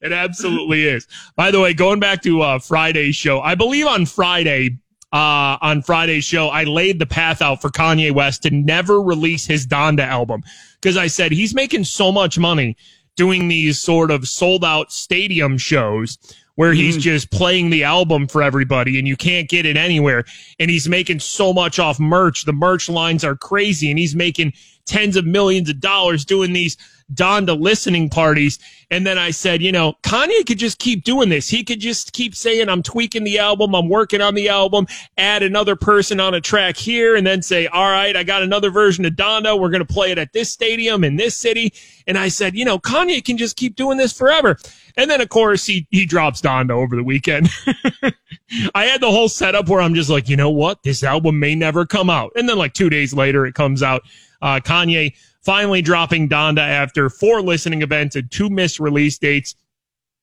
it 0.02 0.12
absolutely 0.12 0.86
is. 0.86 1.06
By 1.36 1.52
the 1.52 1.60
way, 1.60 1.72
going 1.72 2.00
back 2.00 2.20
to 2.24 2.42
uh, 2.42 2.58
Friday's 2.58 3.16
show, 3.16 3.40
I 3.40 3.54
believe 3.54 3.86
on 3.86 4.04
Friday, 4.04 4.78
uh, 5.14 5.58
on 5.62 5.80
Friday's 5.80 6.24
show, 6.24 6.48
I 6.48 6.64
laid 6.64 6.98
the 6.98 7.06
path 7.06 7.40
out 7.40 7.62
for 7.62 7.70
Kanye 7.70 8.10
West 8.10 8.42
to 8.42 8.50
never 8.50 9.00
release 9.00 9.46
his 9.46 9.64
Donda 9.64 10.00
album 10.00 10.42
because 10.80 10.96
I 10.96 11.06
said 11.06 11.30
he's 11.30 11.54
making 11.54 11.84
so 11.84 12.10
much 12.10 12.36
money 12.36 12.76
doing 13.14 13.46
these 13.46 13.80
sort 13.80 14.10
of 14.10 14.26
sold 14.26 14.64
out 14.64 14.90
stadium 14.90 15.56
shows 15.56 16.18
where 16.56 16.72
he's 16.72 16.96
just 16.96 17.30
playing 17.30 17.70
the 17.70 17.84
album 17.84 18.26
for 18.26 18.42
everybody 18.42 18.98
and 18.98 19.06
you 19.06 19.16
can't 19.16 19.48
get 19.48 19.66
it 19.66 19.76
anywhere. 19.76 20.24
And 20.58 20.68
he's 20.68 20.88
making 20.88 21.20
so 21.20 21.52
much 21.52 21.78
off 21.78 22.00
merch. 22.00 22.44
The 22.44 22.52
merch 22.52 22.88
lines 22.88 23.22
are 23.22 23.36
crazy 23.36 23.90
and 23.90 23.98
he's 23.98 24.16
making 24.16 24.52
tens 24.84 25.14
of 25.16 25.24
millions 25.24 25.70
of 25.70 25.78
dollars 25.78 26.24
doing 26.24 26.52
these 26.52 26.76
Donda 27.12 27.58
listening 27.58 28.08
parties. 28.08 28.58
And 28.90 29.06
then 29.06 29.18
I 29.18 29.30
said, 29.30 29.62
you 29.62 29.72
know, 29.72 29.94
Kanye 30.02 30.46
could 30.46 30.58
just 30.58 30.78
keep 30.78 31.04
doing 31.04 31.28
this. 31.28 31.48
He 31.48 31.64
could 31.64 31.80
just 31.80 32.12
keep 32.12 32.34
saying, 32.34 32.68
I'm 32.68 32.82
tweaking 32.82 33.24
the 33.24 33.38
album. 33.38 33.74
I'm 33.74 33.88
working 33.88 34.20
on 34.20 34.34
the 34.34 34.48
album, 34.48 34.86
add 35.18 35.42
another 35.42 35.76
person 35.76 36.20
on 36.20 36.34
a 36.34 36.40
track 36.40 36.76
here 36.76 37.16
and 37.16 37.26
then 37.26 37.42
say, 37.42 37.66
all 37.66 37.90
right, 37.90 38.16
I 38.16 38.22
got 38.22 38.42
another 38.42 38.70
version 38.70 39.04
of 39.04 39.14
Donda. 39.14 39.58
We're 39.58 39.70
going 39.70 39.84
to 39.84 39.92
play 39.92 40.12
it 40.12 40.18
at 40.18 40.32
this 40.32 40.50
stadium 40.50 41.04
in 41.04 41.16
this 41.16 41.36
city. 41.36 41.72
And 42.06 42.16
I 42.16 42.28
said, 42.28 42.54
you 42.54 42.64
know, 42.64 42.78
Kanye 42.78 43.24
can 43.24 43.36
just 43.36 43.56
keep 43.56 43.76
doing 43.76 43.98
this 43.98 44.16
forever. 44.16 44.56
And 44.96 45.10
then 45.10 45.20
of 45.20 45.28
course 45.28 45.66
he, 45.66 45.86
he 45.90 46.06
drops 46.06 46.40
Donda 46.40 46.70
over 46.70 46.96
the 46.96 47.04
weekend. 47.04 47.48
I 48.74 48.84
had 48.84 49.00
the 49.00 49.10
whole 49.10 49.28
setup 49.28 49.68
where 49.68 49.80
I'm 49.80 49.94
just 49.94 50.10
like, 50.10 50.28
you 50.28 50.36
know 50.36 50.50
what? 50.50 50.82
This 50.82 51.02
album 51.02 51.38
may 51.38 51.54
never 51.54 51.84
come 51.84 52.10
out. 52.10 52.32
And 52.36 52.48
then 52.48 52.58
like 52.58 52.74
two 52.74 52.90
days 52.90 53.12
later, 53.12 53.46
it 53.46 53.54
comes 53.54 53.82
out. 53.82 54.02
Uh, 54.42 54.60
Kanye 54.60 55.14
finally 55.44 55.82
dropping 55.82 56.28
Donda 56.28 56.66
after 56.66 57.10
four 57.10 57.42
listening 57.42 57.82
events 57.82 58.16
and 58.16 58.30
two 58.30 58.48
missed 58.48 58.80
release 58.80 59.18
dates. 59.18 59.54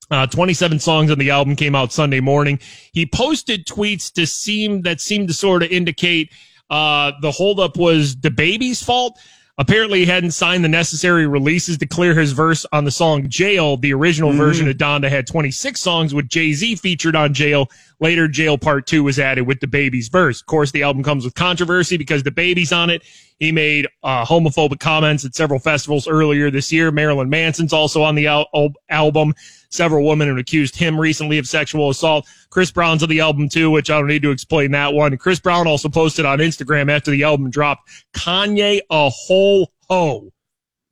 Uh, 0.10 0.28
27 0.28 0.80
songs 0.80 1.10
on 1.10 1.18
the 1.20 1.30
album 1.30 1.56
came 1.56 1.74
out 1.74 1.94
Sunday 1.94 2.20
morning. 2.20 2.60
He 2.92 3.06
posted 3.06 3.66
tweets 3.66 4.12
to 4.14 4.28
seem 4.28 4.82
that 4.82 5.00
seemed 5.00 5.30
to 5.30 5.34
sort 5.34 5.64
of 5.64 5.72
indicate 5.72 6.32
uh, 6.70 7.12
the 7.22 7.32
holdup 7.32 7.78
was 7.78 8.16
DaBaby's 8.16 8.84
fault. 8.84 9.20
Apparently, 9.58 10.00
he 10.00 10.06
hadn't 10.06 10.32
signed 10.32 10.64
the 10.64 10.70
necessary 10.70 11.28
releases 11.28 11.78
to 11.78 11.86
clear 11.86 12.16
his 12.16 12.32
verse 12.32 12.66
on 12.72 12.84
the 12.84 12.90
song 12.90 13.28
Jail. 13.30 13.78
The 13.78 13.94
original 13.94 14.32
version 14.32 14.68
of 14.68 14.78
Donda 14.78 15.10
had 15.10 15.28
26 15.28 15.80
songs 15.80 16.14
with 16.14 16.30
Jay 16.30 16.54
Z 16.54 16.78
featured 16.78 17.16
on 17.16 17.34
Jail. 17.34 17.70
Later, 18.00 18.28
Jail 18.28 18.58
Part 18.58 18.88
2 18.88 19.04
was 19.04 19.20
added 19.20 19.44
with 19.44 19.60
DaBaby's 19.60 20.08
verse. 20.08 20.40
Of 20.40 20.48
course, 20.48 20.72
the 20.72 20.84
album 20.84 21.04
comes 21.04 21.26
with 21.26 21.36
controversy 21.36 21.98
because 21.98 22.24
DaBaby's 22.24 22.72
on 22.72 22.90
it. 22.90 23.04
He 23.42 23.52
made 23.52 23.88
uh, 24.04 24.24
homophobic 24.24 24.80
comments 24.80 25.26
at 25.26 25.34
several 25.34 25.60
festivals 25.60 26.08
earlier 26.08 26.52
this 26.52 26.72
year. 26.72 26.92
Marilyn 26.92 27.28
Manson's 27.28 27.74
also 27.74 28.04
on 28.04 28.14
the 28.14 28.28
al- 28.28 28.48
album. 28.88 29.34
Several 29.72 30.08
women 30.08 30.28
have 30.28 30.38
accused 30.38 30.76
him 30.76 31.02
recently 31.02 31.40
of 31.40 31.48
sexual 31.48 31.90
assault. 31.90 32.28
Chris 32.52 32.70
Brown's 32.70 33.02
on 33.02 33.10
the 33.10 33.20
album 33.20 33.50
too, 33.50 33.72
which 33.72 33.90
I 33.90 33.98
don't 33.98 34.10
need 34.10 34.22
to 34.22 34.30
explain 34.30 34.70
that 34.74 34.94
one. 34.94 35.18
Chris 35.18 35.40
Brown 35.40 35.66
also 35.66 35.90
posted 35.90 36.24
on 36.24 36.38
Instagram 36.38 36.92
after 36.92 37.10
the 37.10 37.24
album 37.24 37.50
dropped, 37.50 37.90
Kanye 38.14 38.82
a 38.92 39.10
whole 39.10 39.72
hoe. 39.90 40.32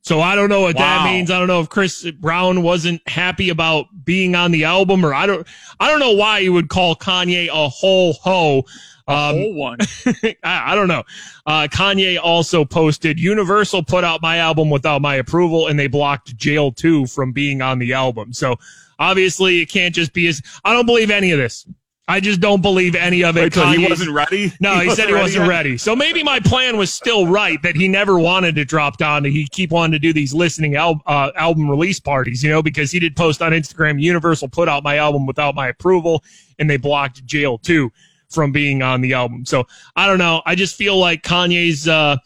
So 0.01 0.19
I 0.19 0.33
don't 0.33 0.49
know 0.49 0.61
what 0.61 0.75
wow. 0.75 0.81
that 0.81 1.11
means. 1.11 1.29
I 1.29 1.37
don't 1.37 1.49
know 1.49 1.61
if 1.61 1.69
Chris 1.69 2.09
Brown 2.13 2.63
wasn't 2.63 3.07
happy 3.07 3.49
about 3.49 3.85
being 4.03 4.33
on 4.33 4.49
the 4.49 4.63
album 4.63 5.05
or 5.05 5.13
I 5.13 5.27
don't, 5.27 5.45
I 5.79 5.87
don't 5.87 5.99
know 5.99 6.13
why 6.13 6.41
he 6.41 6.49
would 6.49 6.69
call 6.69 6.95
Kanye 6.95 7.47
a 7.47 7.69
whole 7.69 8.13
hoe. 8.13 8.63
Um, 9.09 9.35
whole 9.35 9.53
one. 9.55 9.79
I, 10.05 10.37
I, 10.43 10.75
don't 10.75 10.87
know. 10.87 11.03
Uh, 11.45 11.67
Kanye 11.67 12.19
also 12.21 12.63
posted 12.63 13.19
Universal 13.19 13.83
put 13.83 14.03
out 14.03 14.21
my 14.21 14.37
album 14.37 14.69
without 14.69 15.01
my 15.01 15.15
approval 15.15 15.67
and 15.67 15.79
they 15.79 15.87
blocked 15.87 16.37
Jail 16.37 16.71
2 16.71 17.07
from 17.07 17.31
being 17.31 17.61
on 17.61 17.79
the 17.79 17.93
album. 17.93 18.33
So 18.33 18.57
obviously 18.99 19.61
it 19.61 19.65
can't 19.65 19.95
just 19.95 20.13
be 20.13 20.27
as, 20.27 20.43
I 20.63 20.73
don't 20.73 20.85
believe 20.85 21.09
any 21.09 21.31
of 21.31 21.39
this. 21.39 21.65
I 22.07 22.19
just 22.19 22.39
don't 22.39 22.61
believe 22.61 22.95
any 22.95 23.23
of 23.23 23.37
it. 23.37 23.55
Wait, 23.55 23.77
he 23.79 23.87
wasn't 23.87 24.11
ready. 24.11 24.51
No, 24.59 24.79
he, 24.79 24.89
he 24.89 24.95
said 24.95 25.09
he 25.09 25.13
wasn't 25.13 25.45
yet? 25.45 25.49
ready. 25.49 25.77
So 25.77 25.95
maybe 25.95 26.23
my 26.23 26.39
plan 26.39 26.77
was 26.77 26.91
still 26.91 27.27
right 27.27 27.61
that 27.61 27.75
he 27.75 27.87
never 27.87 28.19
wanted 28.19 28.55
to 28.55 28.65
drop 28.65 28.97
Donda. 28.97 29.31
He 29.31 29.47
keep 29.47 29.71
wanting 29.71 29.91
to 29.91 29.99
do 29.99 30.11
these 30.11 30.33
listening 30.33 30.75
al- 30.75 31.03
uh, 31.05 31.31
album 31.35 31.69
release 31.69 31.99
parties, 31.99 32.43
you 32.43 32.49
know, 32.49 32.63
because 32.63 32.91
he 32.91 32.99
did 32.99 33.15
post 33.15 33.43
on 33.43 33.51
Instagram. 33.51 34.01
Universal 34.01 34.49
put 34.49 34.67
out 34.67 34.83
my 34.83 34.97
album 34.97 35.27
without 35.27 35.53
my 35.53 35.67
approval, 35.67 36.23
and 36.57 36.67
they 36.67 36.77
blocked 36.77 37.23
Jail 37.25 37.59
2 37.59 37.91
from 38.29 38.51
being 38.51 38.81
on 38.81 39.01
the 39.01 39.13
album. 39.13 39.45
So 39.45 39.67
I 39.95 40.07
don't 40.07 40.19
know. 40.19 40.41
I 40.45 40.55
just 40.55 40.75
feel 40.75 40.97
like 40.97 41.23
Kanye's 41.23 41.87
uh, 41.87 42.17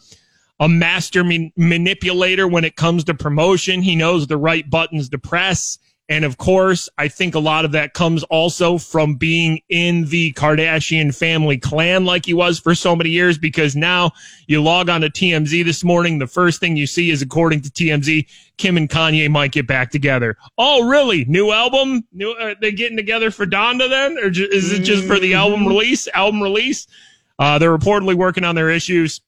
a 0.60 0.70
master 0.70 1.24
manipulator 1.56 2.48
when 2.48 2.64
it 2.64 2.76
comes 2.76 3.04
to 3.06 3.14
promotion. 3.14 3.82
He 3.82 3.96
knows 3.96 4.28
the 4.28 4.38
right 4.38 4.70
buttons 4.70 5.10
to 5.10 5.18
press. 5.18 5.78
And 6.10 6.26
of 6.26 6.38
course, 6.38 6.90
I 6.98 7.08
think 7.08 7.34
a 7.34 7.40
lot 7.40 7.64
of 7.64 7.72
that 7.72 7.94
comes 7.94 8.24
also 8.24 8.78
from 8.78 9.16
being 9.16 9.62
in 9.70 10.06
the 10.06 10.34
Kardashian 10.34 11.16
family 11.16 11.58
clan 11.58 12.04
like 12.04 12.26
he 12.26 12.34
was 12.34 12.60
for 12.60 12.76
so 12.76 12.94
many 12.94 13.10
years, 13.10 13.38
because 13.38 13.74
now 13.74 14.12
you 14.48 14.62
log 14.62 14.90
on 14.90 15.02
to 15.02 15.10
TMZ 15.10 15.64
this 15.64 15.84
morning. 15.84 16.20
The 16.20 16.28
first 16.28 16.60
thing 16.60 16.76
you 16.76 16.88
see 16.88 17.10
is, 17.10 17.22
according 17.22 17.62
to 17.62 17.70
TMZ, 17.70 18.28
Kim 18.58 18.76
and 18.76 18.90
Kanye 18.90 19.30
might 19.30 19.54
get 19.54 19.66
back 19.66 19.92
together. 19.92 20.36
Oh, 20.58 20.86
really? 20.86 21.24
New 21.26 21.52
album? 21.52 22.06
New, 22.12 22.32
are 22.32 22.56
they 22.56 22.74
getting 22.74 22.98
together 22.98 23.32
for 23.32 23.46
Donda 23.46 23.90
then? 23.90 24.18
Or 24.18 24.28
is 24.28 24.74
it 24.74 24.84
just 24.84 25.06
for 25.06 25.20
the 25.20 25.36
album 25.36 25.62
mm-hmm. 25.62 25.70
release? 25.70 26.10
Album 26.14 26.44
release? 26.44 26.86
Uh, 27.40 27.58
they're 27.58 27.76
reportedly 27.76 28.16
working 28.16 28.44
on 28.44 28.56
their 28.56 28.70
issues. 28.70 29.22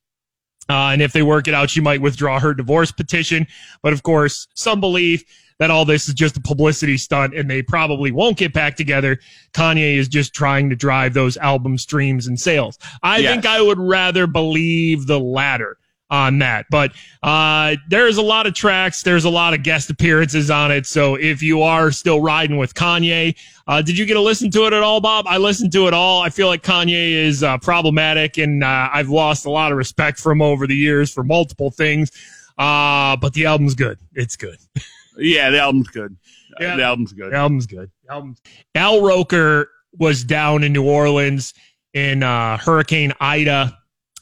Uh, 0.67 0.89
and 0.89 1.01
if 1.01 1.13
they 1.13 1.21
work 1.21 1.47
it 1.47 1.53
out, 1.53 1.69
she 1.69 1.79
might 1.79 2.01
withdraw 2.01 2.39
her 2.39 2.53
divorce 2.53 2.91
petition. 2.91 3.47
But 3.81 3.93
of 3.93 4.03
course, 4.03 4.47
some 4.55 4.81
believe 4.81 5.23
that 5.59 5.71
all 5.71 5.85
this 5.85 6.07
is 6.07 6.13
just 6.13 6.37
a 6.37 6.41
publicity 6.41 6.97
stunt 6.97 7.35
and 7.35 7.49
they 7.49 7.61
probably 7.61 8.11
won't 8.11 8.37
get 8.37 8.53
back 8.53 8.75
together. 8.75 9.19
Kanye 9.53 9.95
is 9.95 10.07
just 10.07 10.33
trying 10.33 10.69
to 10.69 10.75
drive 10.75 11.13
those 11.13 11.37
album 11.37 11.77
streams 11.77 12.27
and 12.27 12.39
sales. 12.39 12.77
I 13.03 13.19
yes. 13.19 13.31
think 13.31 13.45
I 13.45 13.61
would 13.61 13.79
rather 13.79 14.27
believe 14.27 15.07
the 15.07 15.19
latter 15.19 15.77
on 16.09 16.39
that. 16.39 16.65
But 16.69 16.91
uh, 17.23 17.75
there's 17.89 18.17
a 18.17 18.21
lot 18.21 18.47
of 18.47 18.53
tracks. 18.53 19.03
There's 19.03 19.25
a 19.25 19.29
lot 19.29 19.53
of 19.53 19.63
guest 19.63 19.89
appearances 19.89 20.51
on 20.51 20.71
it. 20.71 20.85
So 20.85 21.15
if 21.15 21.41
you 21.41 21.61
are 21.61 21.91
still 21.91 22.21
riding 22.21 22.57
with 22.57 22.73
Kanye, 22.73 23.35
uh, 23.67 23.81
did 23.81 23.97
you 23.97 24.05
get 24.05 24.13
to 24.13 24.21
listen 24.21 24.51
to 24.51 24.65
it 24.65 24.73
at 24.73 24.83
all, 24.83 25.01
Bob? 25.01 25.25
I 25.27 25.37
listened 25.37 25.71
to 25.71 25.87
it 25.87 25.93
all. 25.93 26.21
I 26.21 26.29
feel 26.29 26.47
like 26.47 26.61
Kanye 26.61 27.13
is 27.13 27.43
uh, 27.43 27.57
problematic, 27.57 28.37
and 28.37 28.63
uh, 28.63 28.89
I've 28.93 29.09
lost 29.09 29.45
a 29.45 29.49
lot 29.49 29.71
of 29.71 29.77
respect 29.77 30.19
for 30.19 30.31
him 30.31 30.41
over 30.41 30.67
the 30.67 30.75
years 30.75 31.11
for 31.11 31.23
multiple 31.23 31.71
things. 31.71 32.11
Uh, 32.57 33.17
but 33.17 33.33
the 33.33 33.45
album's 33.45 33.73
good. 33.73 33.97
It's 34.13 34.35
good. 34.35 34.57
Yeah, 35.17 35.49
the 35.49 35.59
album's 35.59 35.87
good. 35.87 36.15
Yeah. 36.59 36.75
The 36.75 36.83
album's 36.83 37.13
good. 37.13 37.31
The 37.31 37.37
album's 37.37 37.67
good. 37.67 37.91
The 38.05 38.13
album's 38.13 38.41
Al 38.75 39.01
Roker 39.01 39.69
was 39.97 40.23
down 40.23 40.63
in 40.63 40.73
New 40.73 40.85
Orleans 40.85 41.53
in 41.93 42.23
uh, 42.23 42.57
Hurricane 42.57 43.13
Ida, 43.19 43.77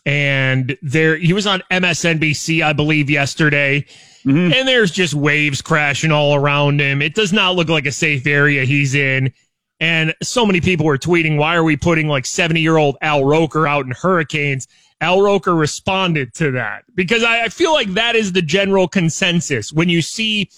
and 0.05 0.77
there 0.81 1.17
he 1.17 1.33
was 1.33 1.47
on 1.47 1.63
MSNBC, 1.71 2.63
I 2.63 2.73
believe, 2.73 3.09
yesterday. 3.09 3.85
Mm-hmm. 4.25 4.53
And 4.53 4.67
there's 4.67 4.91
just 4.91 5.13
waves 5.13 5.61
crashing 5.61 6.11
all 6.11 6.35
around 6.35 6.79
him. 6.79 7.01
It 7.01 7.13
does 7.13 7.33
not 7.33 7.55
look 7.55 7.67
like 7.67 7.85
a 7.85 7.91
safe 7.91 8.25
area 8.25 8.63
he's 8.63 8.95
in. 8.95 9.33
And 9.79 10.13
so 10.23 10.45
many 10.45 10.61
people 10.61 10.85
were 10.85 10.97
tweeting, 10.97 11.37
why 11.37 11.55
are 11.55 11.63
we 11.63 11.75
putting 11.75 12.07
like 12.07 12.25
70 12.25 12.61
year 12.61 12.77
old 12.77 12.97
Al 13.01 13.25
Roker 13.25 13.67
out 13.67 13.85
in 13.85 13.91
hurricanes? 13.91 14.67
Al 15.01 15.21
Roker 15.21 15.53
responded 15.53 16.33
to 16.35 16.51
that 16.51 16.85
because 16.95 17.23
I, 17.23 17.43
I 17.43 17.49
feel 17.49 17.73
like 17.73 17.89
that 17.95 18.15
is 18.15 18.31
the 18.31 18.41
general 18.41 18.87
consensus. 18.87 19.73
When 19.73 19.89
you 19.89 20.01
see 20.01 20.49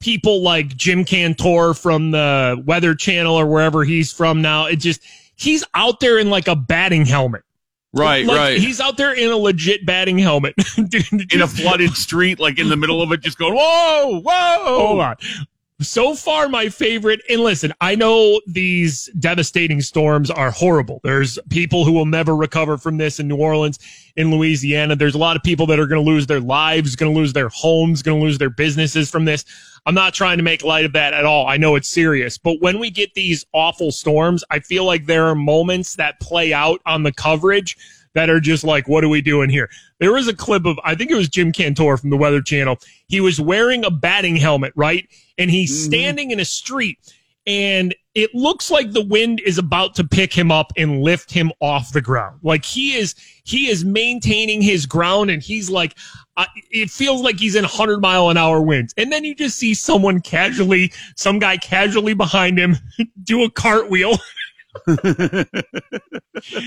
people 0.00 0.42
like 0.42 0.68
Jim 0.76 1.04
Cantore 1.04 1.78
from 1.78 2.10
the 2.10 2.62
Weather 2.66 2.94
Channel 2.94 3.34
or 3.34 3.46
wherever 3.46 3.84
he's 3.84 4.12
from 4.12 4.42
now. 4.42 4.66
It 4.66 4.76
just, 4.76 5.00
he's 5.36 5.64
out 5.74 6.00
there 6.00 6.18
in 6.18 6.30
like 6.30 6.48
a 6.48 6.56
batting 6.56 7.06
helmet. 7.06 7.42
Right, 7.92 8.26
like, 8.26 8.36
right. 8.36 8.58
He's 8.58 8.80
out 8.80 8.98
there 8.98 9.14
in 9.14 9.30
a 9.30 9.36
legit 9.36 9.86
batting 9.86 10.18
helmet. 10.18 10.54
in 10.76 11.40
a 11.40 11.46
flooded 11.46 11.94
street, 11.94 12.38
like 12.38 12.58
in 12.58 12.68
the 12.68 12.76
middle 12.76 13.00
of 13.00 13.10
it, 13.12 13.20
just 13.20 13.38
going, 13.38 13.54
whoa, 13.54 14.20
whoa. 14.20 14.86
Hold 14.86 15.00
on 15.00 15.16
so 15.80 16.14
far 16.14 16.48
my 16.48 16.70
favorite 16.70 17.20
and 17.28 17.42
listen 17.42 17.70
i 17.82 17.94
know 17.94 18.40
these 18.46 19.10
devastating 19.18 19.82
storms 19.82 20.30
are 20.30 20.50
horrible. 20.50 21.00
There's 21.04 21.38
people 21.50 21.84
who 21.84 21.92
will 21.92 22.06
never 22.06 22.34
recover 22.34 22.78
from 22.78 22.96
this 22.96 23.20
in 23.20 23.28
new 23.28 23.36
orleans 23.36 23.78
in 24.16 24.30
louisiana. 24.30 24.96
There's 24.96 25.14
a 25.14 25.18
lot 25.18 25.36
of 25.36 25.42
people 25.42 25.66
that 25.66 25.78
are 25.78 25.86
going 25.86 26.02
to 26.02 26.10
lose 26.10 26.26
their 26.26 26.40
lives 26.40 26.96
going 26.96 27.12
to 27.12 27.18
lose 27.18 27.34
their 27.34 27.50
homes 27.50 28.02
going 28.02 28.18
to 28.18 28.24
lose 28.24 28.38
their 28.38 28.50
businesses 28.50 29.10
from 29.10 29.26
this. 29.26 29.44
I'm 29.84 29.94
not 29.94 30.14
trying 30.14 30.38
to 30.38 30.42
make 30.42 30.64
light 30.64 30.86
of 30.86 30.94
that 30.94 31.12
at 31.12 31.24
all. 31.24 31.46
I 31.46 31.58
know 31.58 31.76
it's 31.76 31.88
serious. 31.88 32.38
But 32.38 32.60
when 32.60 32.80
we 32.80 32.90
get 32.90 33.12
these 33.14 33.44
awful 33.52 33.92
storms 33.92 34.44
i 34.50 34.58
feel 34.58 34.84
like 34.84 35.04
there 35.04 35.26
are 35.26 35.34
moments 35.34 35.96
that 35.96 36.18
play 36.20 36.54
out 36.54 36.80
on 36.86 37.02
the 37.02 37.12
coverage 37.12 37.76
that 38.16 38.30
are 38.30 38.40
just 38.40 38.64
like, 38.64 38.88
what 38.88 39.04
are 39.04 39.10
we 39.10 39.20
doing 39.20 39.50
here? 39.50 39.68
There 40.00 40.14
was 40.14 40.26
a 40.26 40.34
clip 40.34 40.64
of, 40.64 40.80
I 40.82 40.94
think 40.94 41.10
it 41.10 41.14
was 41.14 41.28
Jim 41.28 41.52
Cantore 41.52 42.00
from 42.00 42.08
the 42.08 42.16
Weather 42.16 42.40
Channel. 42.40 42.78
He 43.08 43.20
was 43.20 43.38
wearing 43.38 43.84
a 43.84 43.90
batting 43.90 44.36
helmet, 44.36 44.72
right? 44.74 45.06
And 45.36 45.50
he's 45.50 45.70
mm-hmm. 45.70 45.90
standing 45.90 46.30
in 46.30 46.40
a 46.40 46.44
street 46.46 46.98
and 47.46 47.94
it 48.14 48.34
looks 48.34 48.70
like 48.70 48.92
the 48.92 49.04
wind 49.04 49.40
is 49.44 49.58
about 49.58 49.94
to 49.96 50.04
pick 50.04 50.32
him 50.32 50.50
up 50.50 50.72
and 50.78 51.02
lift 51.02 51.30
him 51.30 51.52
off 51.60 51.92
the 51.92 52.00
ground. 52.00 52.40
Like 52.42 52.64
he 52.64 52.94
is, 52.94 53.14
he 53.44 53.68
is 53.68 53.84
maintaining 53.84 54.62
his 54.62 54.86
ground 54.86 55.30
and 55.30 55.42
he's 55.42 55.68
like, 55.68 55.94
uh, 56.38 56.46
it 56.70 56.90
feels 56.90 57.20
like 57.20 57.38
he's 57.38 57.54
in 57.54 57.64
100 57.64 58.00
mile 58.00 58.30
an 58.30 58.38
hour 58.38 58.62
winds. 58.62 58.94
And 58.96 59.12
then 59.12 59.24
you 59.24 59.34
just 59.34 59.58
see 59.58 59.74
someone 59.74 60.22
casually, 60.22 60.90
some 61.16 61.38
guy 61.38 61.58
casually 61.58 62.14
behind 62.14 62.58
him 62.58 62.76
do 63.22 63.44
a 63.44 63.50
cartwheel 63.50 64.16
and 64.86 65.46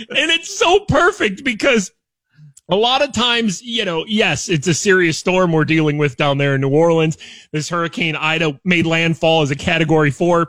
it's 0.08 0.58
so 0.58 0.80
perfect 0.86 1.44
because 1.44 1.92
a 2.70 2.76
lot 2.76 3.02
of 3.02 3.12
times, 3.12 3.62
you 3.62 3.84
know, 3.84 4.06
yes, 4.08 4.48
it's 4.48 4.68
a 4.68 4.74
serious 4.74 5.18
storm 5.18 5.52
we're 5.52 5.66
dealing 5.66 5.98
with 5.98 6.18
down 6.18 6.38
there 6.38 6.56
in 6.56 6.62
New 6.62 6.70
Orleans. 6.70 7.18
This 7.52 7.70
Hurricane 7.70 8.16
Ida 8.16 8.60
made 8.64 8.86
landfall 8.86 9.42
as 9.42 9.52
a 9.52 9.56
category 9.56 10.12
four. 10.12 10.48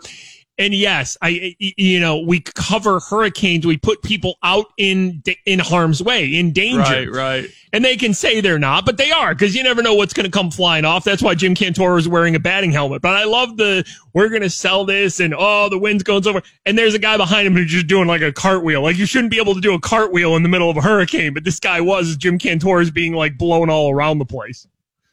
And 0.58 0.74
yes, 0.74 1.16
I, 1.22 1.56
you 1.58 1.98
know, 1.98 2.18
we 2.18 2.40
cover 2.40 3.00
hurricanes. 3.00 3.66
We 3.66 3.78
put 3.78 4.02
people 4.02 4.36
out 4.42 4.66
in, 4.76 5.22
in 5.46 5.58
harm's 5.58 6.02
way, 6.02 6.34
in 6.34 6.52
danger. 6.52 6.80
Right, 6.80 7.10
right. 7.10 7.50
And 7.72 7.84
they 7.84 7.96
can 7.96 8.14
say 8.14 8.40
they're 8.40 8.58
not, 8.58 8.84
but 8.84 8.96
they 8.96 9.12
are 9.12 9.32
because 9.32 9.54
you 9.54 9.62
never 9.62 9.80
know 9.80 9.94
what's 9.94 10.12
going 10.12 10.24
to 10.24 10.30
come 10.30 10.50
flying 10.50 10.84
off. 10.84 11.04
That's 11.04 11.22
why 11.22 11.36
Jim 11.36 11.54
Cantore 11.54 11.98
is 11.98 12.08
wearing 12.08 12.34
a 12.34 12.40
batting 12.40 12.72
helmet. 12.72 13.00
But 13.00 13.14
I 13.14 13.24
love 13.24 13.56
the, 13.56 13.84
we're 14.12 14.28
going 14.28 14.42
to 14.42 14.50
sell 14.50 14.84
this 14.84 15.20
and 15.20 15.34
oh, 15.36 15.68
the 15.68 15.78
wind's 15.78 16.02
going 16.02 16.26
over. 16.26 16.42
And 16.66 16.76
there's 16.76 16.94
a 16.94 16.98
guy 16.98 17.16
behind 17.16 17.46
him 17.46 17.54
who's 17.54 17.70
just 17.70 17.86
doing 17.86 18.08
like 18.08 18.22
a 18.22 18.32
cartwheel. 18.32 18.82
Like 18.82 18.96
you 18.96 19.06
shouldn't 19.06 19.30
be 19.30 19.38
able 19.38 19.54
to 19.54 19.60
do 19.60 19.74
a 19.74 19.80
cartwheel 19.80 20.34
in 20.34 20.42
the 20.42 20.48
middle 20.48 20.68
of 20.68 20.76
a 20.76 20.80
hurricane, 20.80 21.32
but 21.32 21.44
this 21.44 21.60
guy 21.60 21.80
was 21.80 22.16
Jim 22.16 22.38
Cantore 22.38 22.82
is 22.82 22.90
being 22.90 23.14
like 23.14 23.38
blown 23.38 23.70
all 23.70 23.92
around 23.92 24.18
the 24.18 24.24
place. 24.24 24.66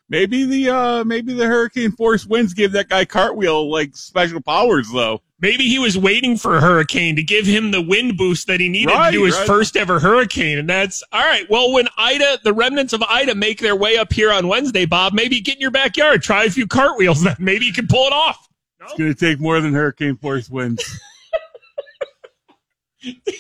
Maybe 0.09 0.45
the, 0.45 0.69
uh, 0.69 1.03
maybe 1.03 1.33
the 1.33 1.45
hurricane 1.45 1.91
force 1.91 2.25
winds 2.25 2.53
give 2.53 2.71
that 2.71 2.89
guy 2.89 3.05
cartwheel 3.05 3.69
like 3.69 3.95
special 3.95 4.41
powers 4.41 4.89
though. 4.91 5.21
Maybe 5.39 5.65
he 5.65 5.77
was 5.77 5.96
waiting 5.96 6.36
for 6.36 6.58
a 6.58 6.62
hurricane 6.62 7.15
to 7.15 7.24
give 7.24 7.46
him 7.46 7.70
the 7.70 7.82
wind 7.82 8.17
boost 8.17 8.48
that 8.48 8.60
he 8.60 8.70
needed 8.70 8.91
right, 8.91 9.12
to 9.12 9.17
do 9.17 9.24
his 9.24 9.36
right. 9.36 9.46
first 9.46 9.77
ever 9.77 10.00
hurricane. 10.00 10.58
And 10.58 10.67
that's 10.67 11.03
all 11.12 11.24
right. 11.24 11.48
Well, 11.48 11.72
when 11.74 11.88
Ida, 11.96 12.39
the 12.44 12.53
remnants 12.53 12.91
of 12.91 13.03
Ida 13.03 13.36
make 13.36 13.60
their 13.60 13.75
way 13.75 13.98
up 13.98 14.12
here 14.12 14.32
on 14.32 14.48
Wednesday, 14.48 14.86
Bob, 14.86 15.13
maybe 15.13 15.39
get 15.39 15.56
in 15.56 15.62
your 15.62 15.70
backyard, 15.70 16.24
try 16.24 16.46
a 16.46 16.50
few 16.50 16.65
cartwheels. 16.65 17.24
Then 17.24 17.36
maybe 17.38 17.65
you 17.65 17.74
can 17.74 17.86
pull 17.86 18.08
it 18.08 18.13
off. 18.13 18.48
No? 18.79 18.88
It's 18.88 18.98
going 18.98 19.13
to 19.13 19.20
take 19.20 19.39
more 19.39 19.62
than 19.62 19.74
hurricane 19.74 20.17
force 20.17 20.50
winds. 20.50 20.84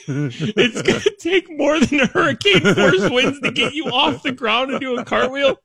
it's 0.07 0.81
going 0.81 0.99
to 1.01 1.15
take 1.19 1.49
more 1.49 1.79
than 1.79 2.01
a 2.01 2.07
hurricane 2.07 2.61
force 2.61 3.09
winds 3.09 3.39
to 3.41 3.51
get 3.51 3.73
you 3.73 3.85
off 3.85 4.23
the 4.23 4.31
ground 4.31 4.71
and 4.71 4.79
do 4.79 4.97
a 4.97 5.05
cartwheel. 5.05 5.57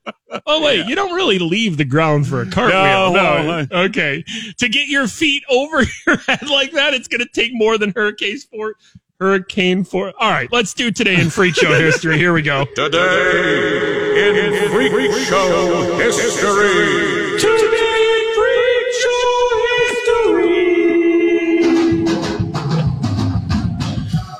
Oh 0.46 0.62
wait, 0.64 0.78
yeah. 0.78 0.88
you 0.88 0.94
don't 0.94 1.14
really 1.14 1.38
leave 1.38 1.76
the 1.76 1.84
ground 1.84 2.26
for 2.26 2.40
a 2.40 2.46
cartwheel. 2.46 3.12
No, 3.12 3.62
no. 3.62 3.66
Okay, 3.84 4.24
to 4.58 4.68
get 4.68 4.88
your 4.88 5.06
feet 5.06 5.42
over 5.48 5.82
your 6.06 6.16
head 6.16 6.48
like 6.48 6.72
that, 6.72 6.94
it's 6.94 7.08
going 7.08 7.20
to 7.20 7.28
take 7.28 7.50
more 7.52 7.78
than 7.78 7.92
hurricane 7.94 8.38
force 8.38 8.76
Hurricane 9.22 9.84
for. 9.84 10.12
All 10.18 10.30
right, 10.30 10.50
let's 10.50 10.74
do 10.74 10.90
today 10.90 11.14
in 11.14 11.30
freak 11.30 11.54
show 11.54 11.72
history. 11.78 12.18
Here 12.18 12.32
we 12.32 12.42
go. 12.42 12.64
Today 12.64 14.02
in 14.28 14.70
Freak 14.70 14.92
Show 15.26 15.96
history. 15.96 17.38
Today 17.38 17.81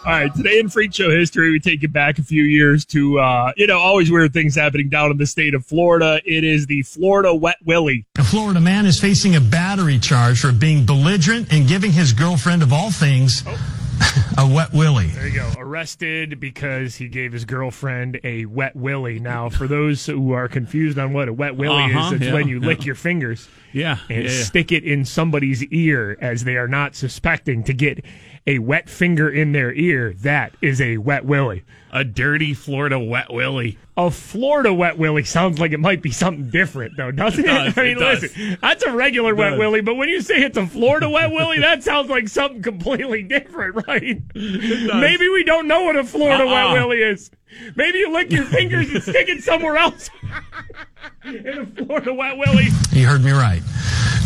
All 0.05 0.11
right, 0.11 0.35
today 0.35 0.59
in 0.59 0.69
freak 0.69 0.93
show 0.93 1.11
history, 1.11 1.53
we 1.53 1.61
take 1.61 1.85
it 1.85 1.93
back 1.93 2.19
a 2.19 2.25
few 2.25 2.43
years 2.43 2.85
to, 2.87 3.21
uh, 3.21 3.53
you 3.57 3.69
know, 3.69 3.79
always 3.79 4.11
weird 4.11 4.33
things 4.33 4.57
happening 4.57 4.89
down 4.89 5.13
in 5.13 5.17
the 5.17 5.27
state 5.27 5.55
of 5.55 5.65
Florida. 5.65 6.21
It 6.25 6.43
is 6.43 6.67
the 6.67 6.83
Florida 6.83 7.33
Wet 7.33 7.59
Willie. 7.65 8.05
A 8.19 8.25
Florida 8.25 8.61
man 8.61 8.85
is 8.85 8.99
facing 8.99 9.37
a 9.37 9.41
battery 9.41 10.01
charge 10.01 10.41
for 10.41 10.51
being 10.51 10.85
belligerent 10.85 11.53
and 11.53 11.69
giving 11.69 11.93
his 11.93 12.13
girlfriend, 12.13 12.65
of 12.65 12.73
all 12.73 12.91
things, 12.91 13.45
a 14.39 14.45
wet 14.53 14.73
willy. 14.73 15.07
There 15.07 15.29
you 15.29 15.35
go. 15.37 15.53
Arrested 15.57 16.41
because 16.41 16.97
he 16.97 17.07
gave 17.07 17.33
his 17.33 17.45
girlfriend 17.45 18.19
a 18.25 18.45
wet 18.47 18.75
willy. 18.75 19.21
Now, 19.21 19.51
for 19.51 19.69
those 19.69 20.05
who 20.05 20.33
are 20.33 20.49
confused 20.49 20.99
on 20.99 21.13
what 21.13 21.29
a 21.29 21.33
wet 21.33 21.55
willy 21.57 21.85
Uh-huh, 21.85 22.07
is, 22.07 22.13
it's 22.15 22.25
yeah, 22.25 22.33
when 22.33 22.49
you 22.49 22.59
yeah. 22.61 22.67
lick 22.67 22.85
your 22.85 22.97
fingers 22.97 23.49
Yeah. 23.73 23.99
and 24.11 24.25
yeah, 24.25 24.31
yeah. 24.31 24.43
stick 24.43 24.73
it 24.73 24.83
in 24.83 25.05
somebody's 25.05 25.63
ear 25.67 26.19
as 26.21 26.43
they 26.43 26.57
are 26.57 26.67
not 26.69 26.97
suspecting 26.97 27.63
to 27.65 27.73
get 27.73 28.05
a 28.47 28.59
wet 28.59 28.89
finger 28.91 29.29
in 29.29 29.53
their 29.53 29.73
ear. 29.73 30.13
That 30.15 30.55
is 30.61 30.81
a 30.81 30.97
wet 30.99 31.25
willy. 31.25 31.63
A 31.93 32.05
dirty 32.05 32.55
Florida 32.55 32.99
wet 32.99 33.31
willy. 33.33 33.79
A 33.99 34.11
Florida 34.11 34.73
wet 34.73 34.97
willy 34.97 35.25
sounds 35.25 35.61
like 35.61 35.73
it 35.73 35.79
might 35.81 36.01
be 36.01 36.11
something 36.11 36.49
different, 36.49 36.97
though, 36.97 37.11
doesn't 37.11 37.45
it? 37.45 37.47
does, 37.47 37.77
I 37.79 37.83
mean, 37.83 37.97
it 37.99 38.01
does. 38.01 38.23
listen, 38.23 38.59
that's 38.63 38.83
a 38.85 38.93
regular 38.93 39.35
wet 39.35 39.51
does. 39.51 39.59
willy, 39.59 39.83
but 39.83 39.97
when 39.97 40.09
you 40.09 40.23
say 40.23 40.43
it's 40.43 40.57
a 40.57 40.67
Florida 40.67 41.11
wet 41.11 41.31
willy, 41.31 41.59
that 41.61 41.83
sounds 41.83 42.09
like 42.09 42.29
something 42.29 42.63
completely 42.63 43.23
different, 43.25 43.87
right? 43.87 44.23
Maybe 44.35 45.29
we 45.29 45.45
don't 45.45 45.69
know 45.69 45.85
what 45.85 45.97
a 45.97 46.05
Florida 46.05 46.47
wet 46.47 46.65
Uh-uh. 46.67 46.73
willy 46.73 47.03
is. 47.03 47.31
Maybe 47.77 47.99
you 47.99 48.13
lick 48.13 48.31
your 48.33 48.45
fingers 48.45 48.91
and 48.91 49.03
stick 49.03 49.29
it 49.29 49.43
somewhere 49.43 49.77
else. 49.77 50.11
In 51.25 51.47
a 51.47 51.67
Florida 51.67 52.13
wet 52.13 52.37
willy. 52.39 52.69
You 52.93 53.07
heard 53.07 53.23
me 53.23 53.33
right. 53.33 53.63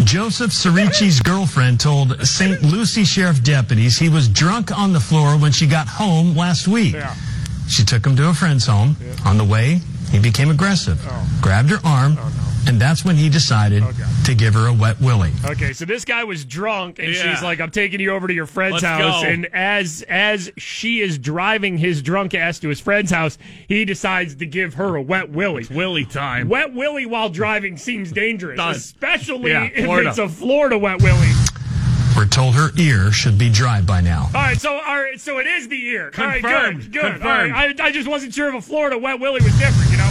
Joseph 0.05 0.53
Cerici's 0.53 1.21
girlfriend 1.21 1.81
told 1.81 2.27
St. 2.27 2.63
Lucie 2.63 3.05
Sheriff 3.05 3.43
deputies 3.43 3.99
he 3.99 4.09
was 4.09 4.29
drunk 4.29 4.77
on 4.77 4.93
the 4.93 5.01
floor 5.01 5.37
when 5.39 5.53
she 5.53 5.67
got 5.67 5.89
home 5.89 6.37
last 6.37 6.69
week. 6.69 6.95
Yeah. 6.95 7.15
She 7.69 7.85
took 7.85 8.07
him 8.07 8.15
to 8.17 8.29
a 8.29 8.35
friend's 8.35 8.67
home. 8.67 8.97
On 9.25 9.37
the 9.37 9.45
way, 9.45 9.81
he 10.11 10.21
became 10.21 10.51
aggressive, 10.51 11.05
oh. 11.09 11.39
grabbed 11.43 11.71
her 11.71 11.81
arm, 11.85 12.17
oh, 12.19 12.36
and 12.67 12.81
that's 12.81 13.05
when 13.05 13.17
he 13.17 13.29
decided 13.29 13.83
to 14.25 14.35
give 14.35 14.55
her 14.55 14.67
a 14.67 14.73
wet 14.73 15.01
willy. 15.01 15.33
Okay, 15.45 15.73
so 15.73 15.85
this 15.85 16.05
guy 16.05 16.25
was 16.25 16.45
drunk, 16.45 16.99
and 16.99 17.09
Yeah. 17.15 17.35
she's 17.35 17.43
like, 17.43 17.61
"I'm 17.61 17.71
taking 17.71 18.01
you 18.01 18.11
over 18.11 18.27
to 18.27 18.35
your 18.35 18.47
friend's 18.47 18.83
Let's 18.83 18.85
house." 18.85 19.23
go. 19.23 19.29
And 19.29 19.47
as 19.53 20.03
as 20.09 20.51
she 20.59 21.01
is 21.01 21.19
driving 21.19 21.79
his 21.79 22.03
drunk 22.03 22.35
ass 22.35 22.59
to 22.61 22.69
his 22.69 22.81
friend's 22.81 23.11
house, 23.11 23.39
he 23.69 23.85
decides 23.85 24.35
to 24.37 24.47
give 24.47 24.75
her 24.75 24.97
a 24.97 25.03
wet 25.03 25.31
willy. 25.31 25.67
Willy 25.71 26.05
time. 26.05 26.49
Wet 26.49 26.75
willy 26.75 27.07
while 27.07 27.29
driving 27.29 27.77
seems 27.77 28.13
dangerous, 28.13 28.57
Does. 28.59 28.77
especially 28.77 29.51
Yeah, 29.53 29.65
if 29.75 29.87
it's 30.07 30.19
a 30.19 30.29
Florida 30.29 30.79
wet 30.79 31.03
willy. 31.03 31.29
We're 32.17 32.25
told 32.25 32.55
her 32.55 32.71
ear 32.79 33.13
should 33.13 33.37
be 33.37 33.51
dry 33.51 33.83
by 33.83 34.01
now. 34.01 34.31
All 34.35 34.41
right, 34.41 34.59
so 34.59 34.73
all 34.73 34.97
right, 35.03 35.21
so 35.21 35.39
it 35.39 35.47
is 35.47 35.69
the 35.69 35.77
ear. 35.89 36.11
All 36.17 36.25
right, 36.25 36.41
Confirmed. 36.43 36.83
good, 36.85 36.93
good. 36.93 37.05
All 37.05 37.11
Confirmed. 37.11 37.53
right, 37.53 37.79
I, 37.81 37.85
I 37.89 37.93
just 37.93 38.09
wasn't 38.09 38.33
sure 38.33 38.49
if 38.49 38.55
a 38.55 38.63
Florida 38.63 38.97
wet 38.97 39.21
willy 39.21 39.43
was 39.43 39.53
different, 39.59 39.91
you 39.91 39.99
know. 39.99 40.11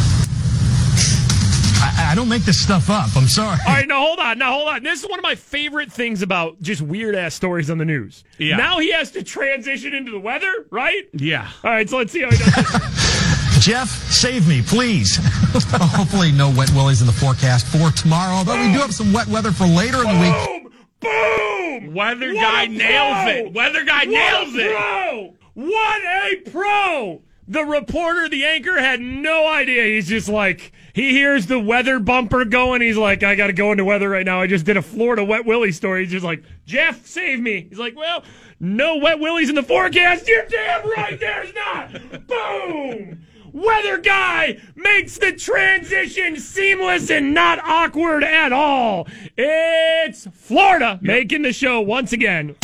I, 1.96 2.12
I 2.12 2.16
don't 2.16 2.30
make 2.30 2.44
this 2.44 2.60
stuff 2.62 2.90
up. 2.90 3.16
I'm 3.16 3.28
sorry. 3.28 3.58
All 3.68 3.74
right, 3.74 3.88
now 3.88 4.00
hold 4.06 4.20
on. 4.20 4.38
Now 4.38 4.54
hold 4.54 4.68
on. 4.70 4.84
This 4.84 5.04
is 5.04 5.10
one 5.10 5.20
of 5.20 5.24
my 5.24 5.36
favorite 5.36 5.92
things 5.92 6.22
about 6.22 6.62
just 6.62 6.82
weird 6.82 7.16
ass 7.16 7.34
stories 7.36 7.70
on 7.70 7.78
the 7.78 7.86
news. 7.86 8.24
Yeah. 8.38 8.58
Now 8.58 8.80
he 8.80 8.92
has 8.92 9.12
to 9.12 9.24
transition 9.24 9.94
into 9.94 10.12
the 10.12 10.20
weather, 10.20 10.66
right? 10.72 11.04
Yeah. 11.14 11.50
All 11.64 11.72
right, 11.72 11.90
so 11.90 11.98
let's 11.98 12.12
see 12.12 12.22
how 12.22 12.32
he 12.32 12.38
does. 12.38 12.54
this. 12.54 13.60
Jeff, 13.66 13.90
save 14.12 14.48
me, 14.48 14.62
please. 14.62 15.16
Hopefully, 15.56 16.32
no 16.32 16.50
wet 16.52 16.70
willies 16.72 17.02
in 17.02 17.08
the 17.08 17.14
forecast 17.14 17.66
for 17.68 17.90
tomorrow. 17.92 18.34
Although 18.36 18.60
we 18.62 18.74
do 18.74 18.80
have 18.80 18.94
some 18.94 19.14
wet 19.14 19.28
weather 19.28 19.52
for 19.52 19.66
later 19.66 19.98
in 19.98 20.04
the 20.04 20.20
week. 20.20 20.62
Boom! 20.62 20.72
Boom! 21.00 21.94
Weather 21.94 22.34
What 22.34 22.42
guy 22.42 22.66
nails 22.68 23.24
pro! 23.24 23.32
it. 23.32 23.54
Weather 23.54 23.84
guy 23.86 24.00
What 24.06 24.08
nails 24.10 24.56
a 24.56 24.60
it. 24.60 24.76
Pro! 24.76 25.34
What 25.54 26.02
a 26.04 26.36
pro! 26.52 27.22
The 27.48 27.64
reporter, 27.64 28.28
the 28.28 28.44
anchor, 28.44 28.80
had 28.80 29.00
no 29.02 29.48
idea. 29.48 29.84
He's 29.84 30.08
just 30.08 30.28
like, 30.28 30.72
he 30.94 31.12
hears 31.12 31.46
the 31.46 31.60
weather 31.60 32.00
bumper 32.00 32.44
going. 32.44 32.82
He's 32.82 32.98
like, 32.98 33.22
I 33.22 33.36
got 33.36 33.48
to 33.48 33.54
go 33.54 33.72
into 33.72 33.86
weather 33.86 34.10
right 34.10 34.26
now. 34.26 34.42
I 34.42 34.48
just 34.48 34.66
did 34.66 34.78
a 34.78 34.82
Florida 34.82 35.24
wet 35.24 35.46
willy 35.46 35.72
story. 35.72 36.04
He's 36.04 36.12
just 36.12 36.26
like, 36.26 36.44
Jeff, 36.66 37.06
save 37.06 37.40
me. 37.40 37.68
He's 37.70 37.78
like, 37.78 37.96
well, 37.96 38.24
no 38.60 38.98
wet 38.98 39.20
willies 39.20 39.50
in 39.50 39.56
the 39.56 39.64
forecast. 39.64 40.28
You're 40.28 40.48
damn 40.48 40.90
right, 40.90 41.20
there's 41.20 41.54
not. 41.54 42.28
Boom! 42.28 43.26
Weather 43.54 44.00
guy 44.00 44.60
makes 44.76 45.18
the 45.18 45.32
transition 45.32 46.38
seamless 46.38 47.10
and 47.10 47.34
not 47.34 47.60
awkward 47.60 48.24
at 48.24 48.52
all. 48.52 49.08
It's 49.38 50.28
Florida 50.34 51.00
making 51.02 51.44
the 51.44 51.54
show 51.54 51.80
once 51.80 52.12
again. 52.12 52.56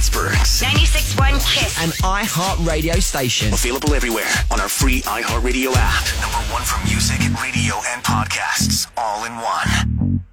Pittsburgh's. 0.00 0.62
96.1 0.62 1.54
Kiss. 1.54 1.78
An 1.84 1.90
iHeart 2.02 2.66
radio 2.66 2.94
station. 2.94 3.52
Available 3.52 3.92
everywhere 3.92 4.32
on 4.50 4.58
our 4.58 4.68
free 4.68 5.02
iHeartRadio 5.02 5.74
app. 5.76 6.06
Number 6.22 6.50
one 6.50 6.62
for 6.62 6.82
music, 6.88 7.18
radio, 7.42 7.74
and 7.86 8.02
podcasts. 8.02 8.90
All 8.96 9.26
in 9.26 9.32
one. 9.34 10.24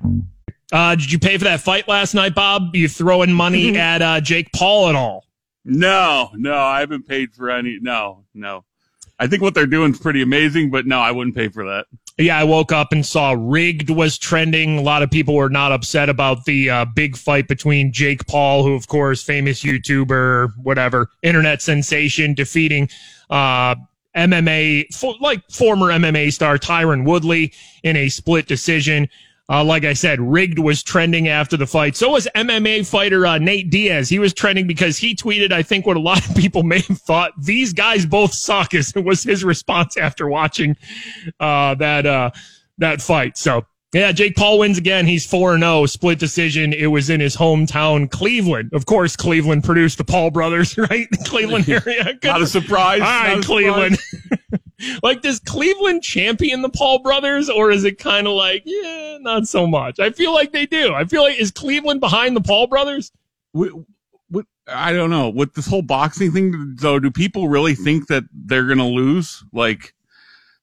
Uh, 0.71 0.95
did 0.95 1.11
you 1.11 1.19
pay 1.19 1.37
for 1.37 1.43
that 1.43 1.59
fight 1.59 1.85
last 1.89 2.13
night, 2.13 2.33
Bob? 2.33 2.77
You 2.77 2.87
throwing 2.87 3.33
money 3.33 3.77
at 3.77 4.01
uh, 4.01 4.21
Jake 4.21 4.53
Paul 4.53 4.87
at 4.87 4.95
all? 4.95 5.25
No, 5.65 6.29
no, 6.35 6.55
I 6.55 6.79
haven't 6.79 7.05
paid 7.05 7.33
for 7.33 7.49
any. 7.49 7.77
No, 7.81 8.23
no. 8.33 8.63
I 9.19 9.27
think 9.27 9.41
what 9.41 9.53
they're 9.53 9.65
doing 9.65 9.91
is 9.91 9.99
pretty 9.99 10.21
amazing, 10.21 10.71
but 10.71 10.85
no, 10.85 11.01
I 11.01 11.11
wouldn't 11.11 11.35
pay 11.35 11.49
for 11.49 11.65
that. 11.65 11.87
Yeah, 12.19 12.39
I 12.39 12.45
woke 12.45 12.71
up 12.71 12.91
and 12.91 13.05
saw 13.05 13.35
rigged 13.37 13.91
was 13.91 14.17
trending. 14.17 14.79
A 14.79 14.81
lot 14.81 15.03
of 15.03 15.11
people 15.11 15.35
were 15.35 15.49
not 15.49 15.71
upset 15.71 16.09
about 16.09 16.45
the 16.45 16.67
uh, 16.67 16.85
big 16.85 17.15
fight 17.15 17.47
between 17.47 17.93
Jake 17.93 18.25
Paul, 18.25 18.63
who 18.63 18.73
of 18.73 18.87
course 18.87 19.21
famous 19.21 19.63
YouTuber, 19.63 20.53
whatever, 20.63 21.11
internet 21.21 21.61
sensation, 21.61 22.33
defeating 22.33 22.89
uh, 23.29 23.75
MMA 24.15 25.21
like 25.21 25.47
former 25.51 25.87
MMA 25.87 26.33
star 26.33 26.57
Tyron 26.57 27.05
Woodley 27.05 27.53
in 27.83 27.95
a 27.95 28.09
split 28.09 28.47
decision. 28.47 29.07
Uh, 29.49 29.63
like 29.63 29.85
I 29.85 29.93
said, 29.93 30.19
rigged 30.19 30.59
was 30.59 30.83
trending 30.83 31.29
after 31.29 31.55
the 31.55 31.65
fight. 31.65 31.95
So 31.95 32.11
was 32.11 32.27
MMA 32.35 32.85
fighter 32.85 33.25
uh, 33.25 33.37
Nate 33.37 33.69
Diaz. 33.69 34.09
He 34.09 34.19
was 34.19 34.33
trending 34.33 34.67
because 34.67 34.97
he 34.97 35.15
tweeted, 35.15 35.53
I 35.53 35.63
think, 35.63 35.85
what 35.85 35.95
a 35.95 36.01
lot 36.01 36.27
of 36.27 36.35
people 36.35 36.63
may 36.63 36.81
have 36.81 36.99
thought 36.99 37.31
these 37.37 37.71
guys 37.71 38.05
both 38.05 38.33
suck. 38.33 38.73
Is 38.73 38.93
was 38.95 39.23
his 39.23 39.43
response 39.43 39.95
after 39.95 40.27
watching 40.27 40.75
uh, 41.39 41.75
that 41.75 42.05
uh, 42.05 42.31
that 42.77 43.01
fight. 43.01 43.37
So 43.37 43.65
yeah, 43.93 44.11
Jake 44.11 44.35
Paul 44.35 44.59
wins 44.59 44.77
again. 44.77 45.07
He's 45.07 45.25
four 45.25 45.53
and 45.53 45.63
zero, 45.63 45.85
split 45.85 46.19
decision. 46.19 46.73
It 46.73 46.87
was 46.87 47.09
in 47.09 47.21
his 47.21 47.37
hometown, 47.37 48.11
Cleveland. 48.11 48.71
Of 48.73 48.85
course, 48.85 49.15
Cleveland 49.15 49.63
produced 49.63 49.97
the 49.97 50.03
Paul 50.03 50.29
brothers, 50.29 50.77
right? 50.89 51.07
The 51.09 51.23
Cleveland 51.25 51.69
area. 51.87 52.03
Good 52.03 52.23
Not 52.25 52.41
a 52.41 52.47
surprise. 52.47 53.01
all 53.01 53.07
right, 53.07 53.43
Cleveland. 53.43 53.97
Like, 55.03 55.21
does 55.21 55.39
Cleveland 55.39 56.03
champion 56.03 56.61
the 56.61 56.69
Paul 56.69 56.99
brothers, 56.99 57.49
or 57.49 57.71
is 57.71 57.83
it 57.83 57.97
kind 57.97 58.27
of 58.27 58.33
like, 58.33 58.63
yeah, 58.65 59.17
not 59.21 59.47
so 59.47 59.67
much? 59.67 59.99
I 59.99 60.11
feel 60.11 60.33
like 60.33 60.51
they 60.51 60.65
do. 60.65 60.93
I 60.93 61.05
feel 61.05 61.23
like 61.23 61.39
is 61.39 61.51
Cleveland 61.51 61.99
behind 61.99 62.35
the 62.35 62.41
Paul 62.41 62.67
brothers? 62.67 63.11
What, 63.51 63.71
what, 64.29 64.45
I 64.67 64.93
don't 64.93 65.09
know. 65.09 65.29
With 65.29 65.53
this 65.53 65.67
whole 65.67 65.81
boxing 65.81 66.31
thing, 66.31 66.75
though, 66.79 66.99
do 66.99 67.11
people 67.11 67.47
really 67.49 67.75
think 67.75 68.07
that 68.07 68.23
they're 68.31 68.67
gonna 68.67 68.87
lose? 68.87 69.43
Like, 69.53 69.93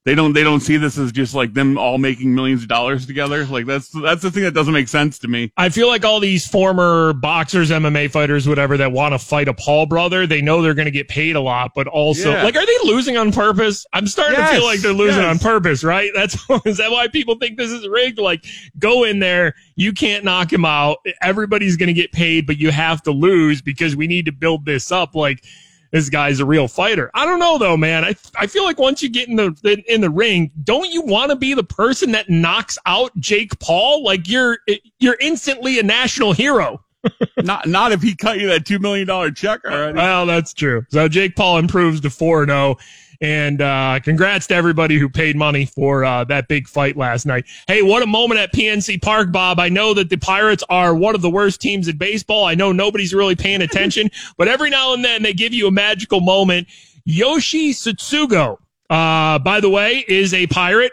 they 0.04 0.14
don't. 0.14 0.34
They 0.34 0.44
don't 0.44 0.60
see 0.60 0.76
this 0.76 0.98
as 0.98 1.12
just 1.12 1.34
like 1.34 1.54
them 1.54 1.78
all 1.78 1.96
making 1.96 2.34
millions 2.34 2.62
of 2.62 2.68
dollars 2.68 3.06
together. 3.06 3.46
Like 3.46 3.64
that's 3.64 3.88
that's 3.88 4.20
the 4.20 4.30
thing 4.30 4.42
that 4.42 4.52
doesn't 4.52 4.74
make 4.74 4.88
sense 4.88 5.18
to 5.20 5.28
me. 5.28 5.50
I 5.56 5.70
feel 5.70 5.88
like 5.88 6.04
all 6.04 6.20
these 6.20 6.46
former 6.46 7.14
boxers, 7.14 7.70
MMA 7.70 8.10
fighters, 8.10 8.46
whatever, 8.46 8.76
that 8.76 8.92
want 8.92 9.14
to 9.14 9.18
fight 9.18 9.48
a 9.48 9.54
Paul 9.54 9.86
brother, 9.86 10.26
they 10.26 10.42
know 10.42 10.60
they're 10.60 10.74
going 10.74 10.84
to 10.84 10.90
get 10.90 11.08
paid 11.08 11.36
a 11.36 11.40
lot, 11.40 11.72
but 11.74 11.86
also, 11.86 12.32
Yeah. 12.32 12.42
like, 12.42 12.54
are 12.54 12.66
they 12.66 12.76
losing 12.84 13.16
on 13.16 13.32
purpose? 13.32 13.86
I'm 13.94 14.06
starting 14.06 14.36
to 14.36 14.46
feel 14.48 14.64
like 14.64 14.80
they're 14.80 14.92
losing 14.92 15.22
yes. 15.22 15.30
on 15.30 15.38
purpose, 15.38 15.82
right? 15.82 16.10
That's 16.14 16.34
is 16.66 16.76
that 16.76 16.90
why 16.90 17.08
people 17.08 17.36
think 17.36 17.56
this 17.56 17.70
is 17.70 17.88
rigged? 17.88 18.18
Like, 18.18 18.44
go 18.78 19.04
in 19.04 19.20
there, 19.20 19.54
you 19.74 19.92
can't 19.94 20.22
knock 20.22 20.52
him 20.52 20.66
out. 20.66 20.98
Everybody's 21.22 21.76
going 21.76 21.86
to 21.86 21.94
get 21.94 22.12
paid, 22.12 22.46
but 22.46 22.58
you 22.58 22.70
have 22.70 23.02
to 23.04 23.10
lose 23.10 23.62
because 23.62 23.96
we 23.96 24.06
need 24.06 24.26
to 24.26 24.32
build 24.32 24.66
this 24.66 24.92
up. 24.92 25.14
Like, 25.14 25.44
this 25.94 26.10
guy's 26.10 26.40
a 26.40 26.44
real 26.44 26.66
fighter. 26.66 27.08
I 27.14 27.24
don't 27.24 27.38
know 27.38 27.56
though, 27.56 27.76
man. 27.76 28.04
I 28.04 28.16
I 28.36 28.48
feel 28.48 28.64
like 28.64 28.80
once 28.80 29.00
you 29.00 29.08
get 29.08 29.28
in 29.28 29.36
the 29.36 29.84
in 29.86 30.00
the 30.00 30.10
ring, 30.10 30.50
don't 30.64 30.90
you 30.90 31.02
want 31.02 31.30
to 31.30 31.36
be 31.36 31.54
the 31.54 31.62
person 31.62 32.10
that 32.12 32.28
knocks 32.28 32.76
out 32.84 33.12
Jake 33.20 33.56
Paul? 33.60 34.02
Like 34.02 34.26
you're 34.26 34.58
you're 34.98 35.16
instantly 35.20 35.78
a 35.78 35.84
national 35.84 36.32
hero. 36.32 36.82
not 37.44 37.68
not 37.68 37.92
if 37.92 38.02
he 38.02 38.16
cut 38.16 38.40
you 38.40 38.48
that 38.48 38.66
two 38.66 38.80
million 38.80 39.06
dollar 39.06 39.30
check 39.30 39.64
already. 39.64 39.96
Well, 39.96 40.26
that's 40.26 40.52
true. 40.52 40.84
So 40.88 41.06
Jake 41.06 41.36
Paul 41.36 41.58
improves 41.58 42.00
to 42.00 42.10
4 42.10 42.46
0. 42.46 42.76
And 43.20 43.60
uh, 43.60 44.00
congrats 44.02 44.46
to 44.48 44.54
everybody 44.54 44.98
who 44.98 45.08
paid 45.08 45.36
money 45.36 45.66
for 45.66 46.04
uh, 46.04 46.24
that 46.24 46.48
big 46.48 46.68
fight 46.68 46.96
last 46.96 47.26
night. 47.26 47.44
Hey, 47.66 47.82
what 47.82 48.02
a 48.02 48.06
moment 48.06 48.40
at 48.40 48.52
PNC 48.52 49.02
Park, 49.02 49.32
Bob. 49.32 49.60
I 49.60 49.68
know 49.68 49.94
that 49.94 50.10
the 50.10 50.16
Pirates 50.16 50.64
are 50.68 50.94
one 50.94 51.14
of 51.14 51.22
the 51.22 51.30
worst 51.30 51.60
teams 51.60 51.88
in 51.88 51.96
baseball. 51.96 52.44
I 52.44 52.54
know 52.54 52.72
nobody's 52.72 53.14
really 53.14 53.36
paying 53.36 53.62
attention, 53.68 54.10
but 54.36 54.48
every 54.48 54.70
now 54.70 54.94
and 54.94 55.04
then 55.04 55.22
they 55.22 55.32
give 55.32 55.54
you 55.54 55.66
a 55.66 55.72
magical 55.72 56.20
moment. 56.20 56.68
Yoshi 57.04 57.72
Tsutsugo, 57.72 58.58
uh, 58.90 59.38
by 59.38 59.60
the 59.60 59.68
way, 59.68 60.04
is 60.08 60.32
a 60.32 60.46
pirate. 60.46 60.92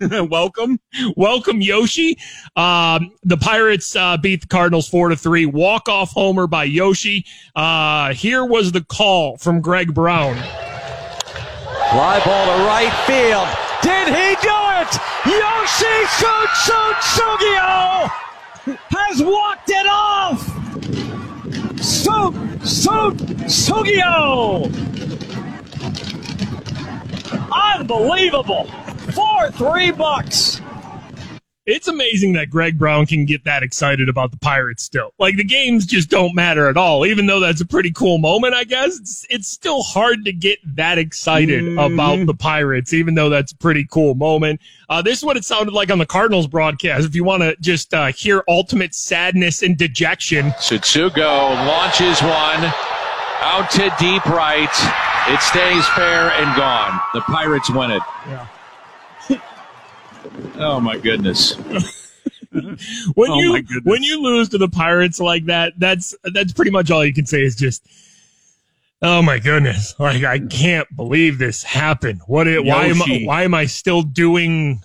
Welcome. 0.00 0.80
Welcome, 1.16 1.60
Yoshi. 1.60 2.18
Um, 2.56 3.12
the 3.22 3.36
Pirates 3.36 3.94
uh, 3.94 4.16
beat 4.16 4.42
the 4.42 4.46
Cardinals 4.46 4.88
four 4.88 5.10
to 5.10 5.16
three. 5.16 5.46
Walk 5.46 5.88
off 5.88 6.12
homer 6.12 6.46
by 6.46 6.64
Yoshi. 6.64 7.26
Uh, 7.54 8.14
here 8.14 8.44
was 8.44 8.72
the 8.72 8.82
call 8.82 9.36
from 9.36 9.60
Greg 9.60 9.94
Brown. 9.94 10.36
Fly 11.90 12.22
ball 12.24 12.46
to 12.46 12.64
right 12.66 12.92
field. 13.04 13.48
Did 13.82 14.06
he 14.06 14.36
do 14.40 14.58
it? 14.78 14.92
Yoshi 15.26 16.06
Tsutsugo 16.60 18.08
has 18.90 19.20
walked 19.20 19.70
it 19.70 19.86
off. 19.88 20.40
Su 21.82 22.30
Sugio. 23.48 24.70
Unbelievable. 27.52 28.70
For 29.12 29.50
three 29.50 29.90
bucks. 29.90 30.60
It's 31.66 31.88
amazing 31.88 32.32
that 32.32 32.48
Greg 32.48 32.78
Brown 32.78 33.04
can 33.06 33.26
get 33.26 33.44
that 33.44 33.62
excited 33.62 34.08
about 34.08 34.30
the 34.30 34.38
Pirates 34.38 34.82
still. 34.82 35.12
Like 35.18 35.36
the 35.36 35.44
games 35.44 35.84
just 35.86 36.08
don't 36.08 36.34
matter 36.34 36.68
at 36.68 36.76
all. 36.78 37.04
Even 37.04 37.26
though 37.26 37.38
that's 37.38 37.60
a 37.60 37.66
pretty 37.66 37.92
cool 37.92 38.16
moment, 38.18 38.54
I 38.54 38.64
guess 38.64 38.98
it's, 38.98 39.26
it's 39.28 39.48
still 39.48 39.82
hard 39.82 40.24
to 40.24 40.32
get 40.32 40.58
that 40.76 40.96
excited 40.98 41.62
Mhm. 41.62 41.94
about 41.94 42.26
the 42.26 42.34
Pirates, 42.34 42.94
even 42.94 43.14
though 43.14 43.28
that's 43.28 43.52
a 43.52 43.56
pretty 43.56 43.86
cool 43.90 44.14
moment. 44.14 44.60
Uh, 44.88 45.02
this 45.02 45.18
is 45.18 45.24
what 45.24 45.36
it 45.36 45.44
sounded 45.44 45.72
like 45.74 45.90
on 45.92 45.98
the 45.98 46.06
Cardinals 46.06 46.46
broadcast. 46.46 47.06
If 47.06 47.14
you 47.14 47.24
want 47.24 47.42
to 47.42 47.54
just 47.60 47.92
uh, 47.92 48.06
hear 48.06 48.42
ultimate 48.48 48.94
sadness 48.94 49.62
and 49.62 49.76
dejection, 49.76 50.50
Tsutsugo 50.52 51.54
launches 51.66 52.20
one 52.22 52.72
out 53.42 53.70
to 53.72 53.94
deep 53.98 54.24
right. 54.26 54.70
It 55.28 55.40
stays 55.42 55.86
fair 55.90 56.30
and 56.32 56.56
gone. 56.56 56.98
The 57.12 57.20
Pirates 57.20 57.70
win 57.70 57.90
it. 57.90 58.02
Yeah. 58.26 58.46
Oh 60.56 60.80
my 60.80 60.96
goodness. 60.98 61.54
when 63.14 63.30
Oh, 63.30 63.38
you 63.40 63.62
when 63.84 64.02
you 64.02 64.20
lose 64.22 64.48
to 64.50 64.58
the 64.58 64.68
Pirates 64.68 65.20
like 65.20 65.44
that, 65.46 65.74
that's 65.78 66.14
that's 66.34 66.52
pretty 66.52 66.70
much 66.70 66.90
all 66.90 67.04
you 67.04 67.14
can 67.14 67.26
say 67.26 67.42
is 67.42 67.56
just, 67.56 67.86
oh 69.02 69.22
my 69.22 69.38
goodness, 69.38 69.94
like 69.98 70.24
I 70.24 70.38
can't 70.40 70.88
believe 70.96 71.38
this 71.38 71.62
happened. 71.62 72.20
What? 72.26 72.46
It, 72.48 72.64
why 72.64 72.86
am 72.86 73.02
I, 73.02 73.22
why 73.24 73.42
am 73.44 73.54
I 73.54 73.66
still 73.66 74.02
doing 74.02 74.82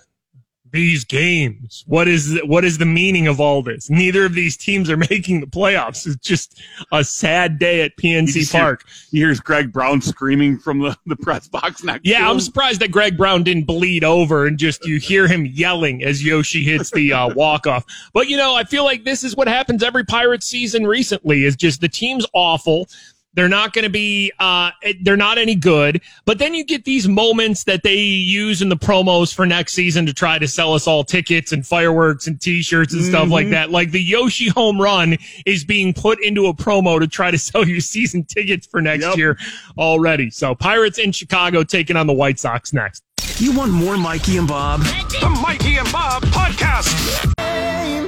these 0.72 1.04
games? 1.04 1.84
What 1.86 2.08
is 2.08 2.38
what 2.44 2.64
is 2.64 2.78
the 2.78 2.86
meaning 2.86 3.26
of 3.26 3.40
all 3.40 3.62
this? 3.62 3.88
Neither 3.90 4.24
of 4.24 4.34
these 4.34 4.56
teams 4.56 4.90
are 4.90 4.96
making 5.10 5.40
the 5.40 5.46
playoffs. 5.46 6.06
It's 6.06 6.16
just 6.16 6.60
a 6.92 7.02
sad 7.04 7.58
day 7.58 7.82
at 7.82 7.92
You 8.02 8.10
PNC 8.22 8.50
hear- 8.52 8.60
Park. 8.60 8.84
Here's 9.12 9.40
Greg 9.40 9.72
Brown 9.72 10.00
screaming 10.02 10.58
from 10.58 10.80
the, 10.80 10.96
the 11.06 11.16
press 11.16 11.48
box 11.48 11.82
next 11.82 12.06
Yeah, 12.06 12.28
I'm 12.30 12.40
surprised 12.40 12.80
that 12.80 12.90
Greg 12.90 13.16
Brown 13.16 13.42
didn't 13.42 13.64
bleed 13.64 14.04
over 14.04 14.46
and 14.46 14.58
just 14.58 14.84
you 14.84 14.98
hear 14.98 15.26
him 15.26 15.46
yelling 15.46 16.02
as 16.02 16.24
Yoshi 16.24 16.62
hits 16.64 16.90
the 16.90 17.12
uh, 17.12 17.28
walk 17.34 17.66
off. 17.66 17.84
But 18.12 18.28
you 18.28 18.36
know, 18.36 18.54
I 18.54 18.64
feel 18.64 18.84
like 18.84 19.04
this 19.04 19.24
is 19.24 19.36
what 19.36 19.48
happens 19.48 19.82
every 19.82 20.04
Pirates 20.04 20.46
season 20.46 20.86
recently 20.86 21.44
is 21.44 21.56
just 21.56 21.80
the 21.80 21.88
team's 21.88 22.26
awful. 22.32 22.88
They're 23.36 23.48
not 23.48 23.72
going 23.72 23.84
to 23.84 23.90
be, 23.90 24.32
uh, 24.40 24.70
they're 25.02 25.16
not 25.16 25.38
any 25.38 25.54
good. 25.54 26.00
But 26.24 26.38
then 26.38 26.54
you 26.54 26.64
get 26.64 26.84
these 26.84 27.06
moments 27.06 27.62
that 27.64 27.84
they 27.84 27.94
use 27.96 28.62
in 28.62 28.68
the 28.70 28.76
promos 28.76 29.32
for 29.32 29.46
next 29.46 29.74
season 29.74 30.04
to 30.06 30.12
try 30.12 30.38
to 30.40 30.48
sell 30.48 30.74
us 30.74 30.86
all 30.88 31.04
tickets 31.04 31.52
and 31.52 31.64
fireworks 31.64 32.26
and 32.26 32.40
t-shirts 32.40 32.92
and 32.94 33.04
stuff 33.04 33.28
like 33.28 33.50
that. 33.50 33.70
Like 33.70 33.92
the 33.92 34.02
Yoshi 34.02 34.48
home 34.48 34.80
run 34.80 35.16
is 35.44 35.64
being 35.64 35.94
put 35.94 36.20
into 36.24 36.46
a 36.46 36.54
promo 36.54 36.98
to 36.98 37.06
try 37.06 37.30
to 37.30 37.38
sell 37.46 37.66
you 37.68 37.80
season 37.80 38.24
tickets 38.24 38.66
for 38.66 38.80
next 38.82 39.04
Yep. 39.04 39.16
year 39.16 39.38
already. 39.78 40.30
So 40.30 40.54
Pirates 40.54 40.98
in 40.98 41.12
Chicago 41.12 41.62
taking 41.62 41.96
on 41.96 42.06
the 42.06 42.14
White 42.14 42.38
Sox 42.40 42.72
next. 42.72 43.02
You 43.38 43.52
want 43.54 43.70
more 43.70 43.98
Mikey 43.98 44.38
and 44.38 44.48
Bob? 44.48 44.80
The 44.80 45.38
Mikey 45.42 45.76
and 45.76 45.92
Bob 45.92 46.22
Podcast. 46.24 47.45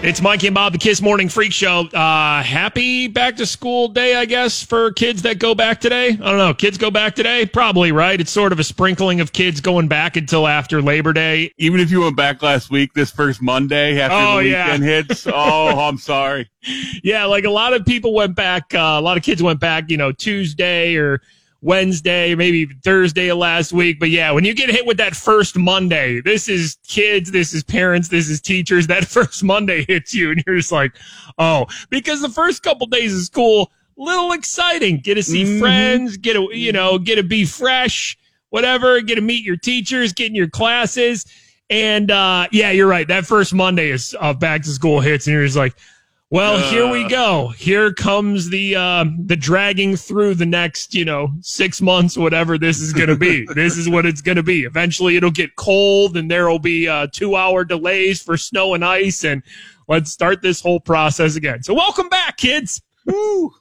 It's 0.00 0.22
Mikey 0.22 0.46
and 0.46 0.54
Bob, 0.54 0.72
the 0.72 0.78
Kiss 0.78 1.02
Morning 1.02 1.28
Freak 1.28 1.52
Show. 1.52 1.80
Uh, 1.88 2.42
happy 2.42 3.08
back 3.08 3.36
to 3.36 3.44
school 3.44 3.88
day, 3.88 4.14
I 4.14 4.24
guess, 4.26 4.62
for 4.62 4.92
kids 4.92 5.22
that 5.22 5.38
go 5.40 5.54
back 5.56 5.80
today. 5.80 6.10
I 6.10 6.14
don't 6.14 6.38
know. 6.38 6.54
Kids 6.54 6.78
go 6.78 6.90
back 6.90 7.14
today? 7.16 7.44
Probably, 7.44 7.90
right? 7.90 8.18
It's 8.18 8.30
sort 8.30 8.52
of 8.52 8.60
a 8.60 8.64
sprinkling 8.64 9.20
of 9.20 9.32
kids 9.32 9.60
going 9.60 9.88
back 9.88 10.16
until 10.16 10.46
after 10.46 10.80
Labor 10.80 11.12
Day. 11.12 11.52
Even 11.58 11.80
if 11.80 11.90
you 11.90 12.00
went 12.00 12.16
back 12.16 12.42
last 12.42 12.70
week, 12.70 12.94
this 12.94 13.10
first 13.10 13.42
Monday 13.42 14.00
after 14.00 14.16
Oh, 14.16 14.36
the 14.38 14.48
yeah. 14.48 14.66
weekend 14.66 14.84
hits, 14.84 15.26
oh, 15.32 15.78
I'm 15.80 15.98
sorry. 15.98 16.48
Yeah, 17.02 17.24
like 17.24 17.44
a 17.44 17.50
lot 17.50 17.74
of 17.74 17.84
people 17.84 18.14
went 18.14 18.36
back, 18.36 18.72
uh, 18.74 18.78
a 18.78 19.00
lot 19.00 19.16
of 19.16 19.24
kids 19.24 19.42
went 19.42 19.58
back, 19.58 19.90
you 19.90 19.96
know, 19.96 20.12
Tuesday 20.12 20.94
or 20.94 21.20
Wednesday, 21.60 22.34
maybe 22.34 22.66
Thursday 22.84 23.28
of 23.28 23.38
last 23.38 23.72
week. 23.72 23.98
But 23.98 24.10
yeah, 24.10 24.30
when 24.30 24.44
you 24.44 24.54
get 24.54 24.70
hit 24.70 24.86
with 24.86 24.96
that 24.98 25.16
first 25.16 25.56
Monday, 25.56 26.20
this 26.20 26.48
is 26.48 26.78
kids, 26.86 27.30
this 27.32 27.52
is 27.52 27.64
parents, 27.64 28.08
this 28.08 28.28
is 28.28 28.40
teachers. 28.40 28.86
That 28.98 29.04
first 29.04 29.42
Monday 29.44 29.84
hits 29.86 30.14
you 30.14 30.30
and 30.30 30.42
you're 30.46 30.56
just 30.56 30.72
like, 30.72 30.92
oh, 31.38 31.66
because 31.90 32.22
the 32.22 32.28
first 32.28 32.62
couple 32.62 32.86
days 32.86 33.14
of 33.14 33.22
school, 33.22 33.70
little 33.96 34.32
exciting. 34.32 34.98
Get 34.98 35.14
to 35.16 35.22
see 35.22 35.44
Mhm. 35.44 35.60
friends, 35.60 36.16
get 36.16 36.34
to, 36.34 36.48
you 36.52 36.72
know, 36.72 36.98
get 36.98 37.16
to 37.16 37.22
be 37.22 37.44
fresh, 37.44 38.16
whatever, 38.50 39.00
get 39.00 39.16
to 39.16 39.20
meet 39.20 39.44
your 39.44 39.56
teachers, 39.56 40.12
get 40.12 40.28
in 40.28 40.34
your 40.36 40.48
classes. 40.48 41.26
And, 41.68 42.10
uh, 42.10 42.46
yeah, 42.52 42.70
you're 42.70 42.86
right. 42.86 43.06
That 43.08 43.26
first 43.26 43.52
Monday 43.52 43.90
is 43.90 44.16
uh, 44.20 44.32
back 44.32 44.62
to 44.62 44.68
school 44.70 45.00
hits 45.00 45.26
and 45.26 45.34
you're 45.34 45.44
just 45.44 45.56
like, 45.56 45.74
well, 46.30 46.58
here 46.70 46.86
we 46.90 47.04
Uh. 47.04 47.08
go. 47.08 47.48
Here 47.56 47.92
comes 47.92 48.50
the 48.50 48.76
uh, 48.76 49.04
the 49.24 49.36
dragging 49.36 49.96
through 49.96 50.34
the 50.34 50.46
next, 50.46 50.94
you 50.94 51.04
know, 51.04 51.30
six 51.40 51.80
months, 51.80 52.16
whatever 52.18 52.58
this 52.58 52.80
is 52.80 52.92
going 52.92 53.08
to 53.08 53.16
be. 53.16 53.46
this 53.54 53.76
is 53.78 53.88
what 53.88 54.04
it's 54.04 54.20
going 54.20 54.36
to 54.36 54.42
be. 54.42 54.64
Eventually, 54.64 55.16
it'll 55.16 55.30
get 55.30 55.56
cold, 55.56 56.16
and 56.16 56.30
there 56.30 56.48
will 56.48 56.58
be 56.58 56.86
uh, 56.88 57.06
two 57.12 57.34
hour 57.36 57.64
delays 57.64 58.20
for 58.22 58.36
snow 58.36 58.74
and 58.74 58.84
ice, 58.84 59.24
and 59.24 59.42
let's 59.88 60.10
start 60.10 60.42
this 60.42 60.60
whole 60.60 60.80
process 60.80 61.36
again. 61.36 61.62
So, 61.62 61.72
welcome 61.74 62.08
back, 62.08 62.36
kids. 62.36 62.82
Woo. 63.06 63.52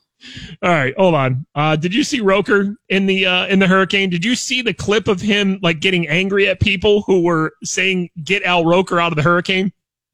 All 0.63 0.71
right, 0.71 0.95
hold 0.97 1.13
on. 1.13 1.45
Uh, 1.53 1.75
did 1.75 1.93
you 1.93 2.03
see 2.03 2.21
Roker 2.21 2.75
in 2.89 3.05
the 3.05 3.25
uh, 3.27 3.45
in 3.47 3.59
the 3.59 3.67
hurricane? 3.67 4.09
Did 4.09 4.25
you 4.25 4.35
see 4.35 4.61
the 4.63 4.73
clip 4.73 5.07
of 5.07 5.21
him 5.21 5.59
like 5.61 5.79
getting 5.79 6.07
angry 6.07 6.47
at 6.49 6.59
people 6.59 7.03
who 7.03 7.21
were 7.21 7.53
saying 7.63 8.09
"Get 8.23 8.41
Al 8.43 8.65
Roker 8.65 8.99
out 8.99 9.11
of 9.11 9.15
the 9.15 9.21
hurricane"? 9.21 9.71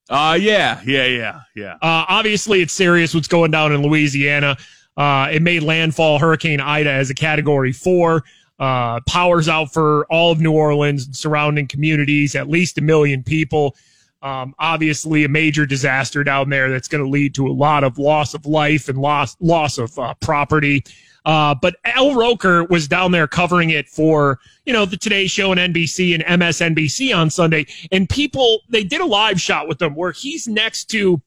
Uh, 0.10 0.38
yeah, 0.40 0.82
yeah, 0.86 1.06
yeah, 1.06 1.42
yeah. 1.56 1.74
Uh, 1.76 2.06
obviously, 2.10 2.62
it's 2.62 2.74
serious 2.74 3.14
what's 3.14 3.28
going 3.28 3.52
down 3.52 3.72
in 3.72 3.82
Louisiana. 3.82 4.58
Uh, 4.98 5.30
it 5.32 5.42
made 5.42 5.64
landfall 5.64 6.20
Hurricane 6.20 6.60
Ida 6.60 6.92
as 6.92 7.10
a 7.10 7.14
category 7.14 7.72
four. 7.72 8.24
Uh, 8.60 9.00
powers 9.08 9.50
out 9.50 9.74
for 9.74 10.06
all 10.12 10.32
of 10.32 10.40
New 10.40 10.52
Orleans 10.52 11.06
and 11.06 11.16
surrounding 11.16 11.68
communities, 11.68 12.36
at 12.36 12.48
least 12.48 12.78
a 12.78 12.82
million 12.82 13.24
people. 13.24 13.76
Um, 14.22 14.54
obviously, 14.60 15.26
a 15.26 15.30
major 15.30 15.66
disaster 15.66 16.24
down 16.24 16.50
there 16.50 16.70
that's 16.70 16.88
going 16.88 17.04
to 17.04 17.10
lead 17.10 17.36
to 17.36 17.48
a 17.48 17.52
lot 17.52 17.84
of 17.84 17.98
loss 17.98 18.34
of 18.34 18.46
life 18.46 18.88
and 18.88 18.98
loss 18.98 19.36
loss 19.42 19.78
of 19.78 19.98
uh, 19.98 20.14
property. 20.22 20.84
Uh, 21.26 21.56
but 21.56 21.76
Al 21.86 22.16
Roker 22.16 22.66
was 22.66 22.88
down 22.88 23.12
there 23.12 23.28
covering 23.28 23.70
it 23.70 23.88
for, 23.88 24.40
you 24.66 24.74
know, 24.74 24.86
the 24.86 24.98
Today 24.98 25.28
Show 25.28 25.54
and 25.54 25.74
NBC 25.74 26.14
and 26.14 26.42
MSNBC 26.42 27.16
on 27.16 27.30
Sunday. 27.30 27.66
And 27.92 28.10
people, 28.10 28.62
they 28.70 28.84
did 28.84 29.00
a 29.00 29.06
live 29.06 29.40
shot 29.40 29.68
with 29.68 29.82
him 29.82 29.96
where 29.96 30.12
he's 30.12 30.48
next 30.48 30.86
to 30.92 31.22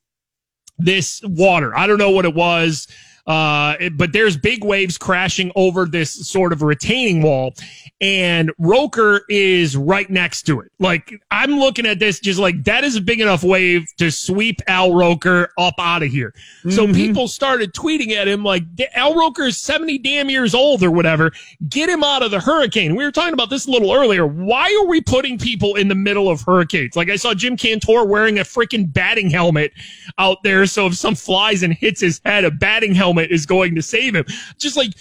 this 0.78 1.22
water. 1.24 1.76
I 1.76 1.86
don't 1.86 1.98
know 1.98 2.10
what 2.10 2.26
it 2.26 2.34
was. 2.34 2.88
Uh, 3.26 3.74
it- 3.80 3.96
but 3.96 4.12
there's 4.12 4.36
big 4.36 4.64
waves 4.64 4.96
crashing 4.98 5.50
over 5.56 5.84
this 5.86 6.12
sort 6.28 6.52
of 6.52 6.62
retaining 6.62 7.22
wall 7.22 7.52
and 8.00 8.52
Roker 8.58 9.22
is 9.28 9.74
right 9.76 10.08
next 10.10 10.42
to 10.42 10.60
it. 10.60 10.70
Like 10.78 11.14
I'm 11.30 11.58
looking 11.58 11.86
at 11.86 11.98
this 11.98 12.20
just 12.20 12.38
like 12.38 12.62
that 12.64 12.84
is 12.84 12.94
a 12.96 13.00
big 13.00 13.20
enough 13.20 13.42
wave 13.42 13.86
to 13.96 14.10
sweep 14.10 14.60
Al 14.68 14.94
Roker 14.94 15.48
up 15.58 15.74
out 15.78 16.02
of 16.02 16.10
here. 16.10 16.34
So 16.68 16.86
people 16.92 17.26
started 17.26 17.72
tweeting 17.72 18.12
at 18.12 18.28
him 18.28 18.44
like 18.44 18.64
Al 18.94 19.14
Roker 19.14 19.44
is 19.44 19.56
70 19.56 19.98
damn 19.98 20.28
years 20.28 20.54
old 20.54 20.82
or 20.82 20.90
whatever. 20.90 21.32
Get 21.68 21.88
him 21.88 22.04
out 22.04 22.22
of 22.22 22.30
the 22.30 22.40
hurricane. 22.40 22.96
We 22.96 23.04
were 23.04 23.10
talking 23.12 23.32
about 23.32 23.48
this 23.48 23.66
a 23.66 23.70
little 23.70 23.92
earlier. 23.92 24.26
Why 24.26 24.78
are 24.82 24.86
we 24.86 25.00
putting 25.00 25.38
people 25.38 25.74
in 25.76 25.88
the 25.88 25.94
middle 25.94 26.28
of 26.28 26.42
hurricanes? 26.42 26.96
Like 26.96 27.08
I 27.08 27.16
saw 27.16 27.32
Jim 27.32 27.56
Cantore 27.56 28.06
wearing 28.06 28.38
a 28.38 28.42
freaking 28.42 28.92
batting 28.92 29.30
helmet 29.30 29.72
out 30.18 30.42
there. 30.44 30.66
So 30.66 30.86
if 30.86 30.96
some 30.96 31.14
flies 31.14 31.62
and 31.62 31.72
hits 31.72 32.02
his 32.02 32.20
head, 32.26 32.44
a 32.44 32.50
batting 32.50 32.94
helmet 32.94 33.15
is 33.18 33.46
going 33.46 33.74
to 33.74 33.82
save 33.82 34.14
him. 34.14 34.24
Just 34.58 34.76
like, 34.76 34.92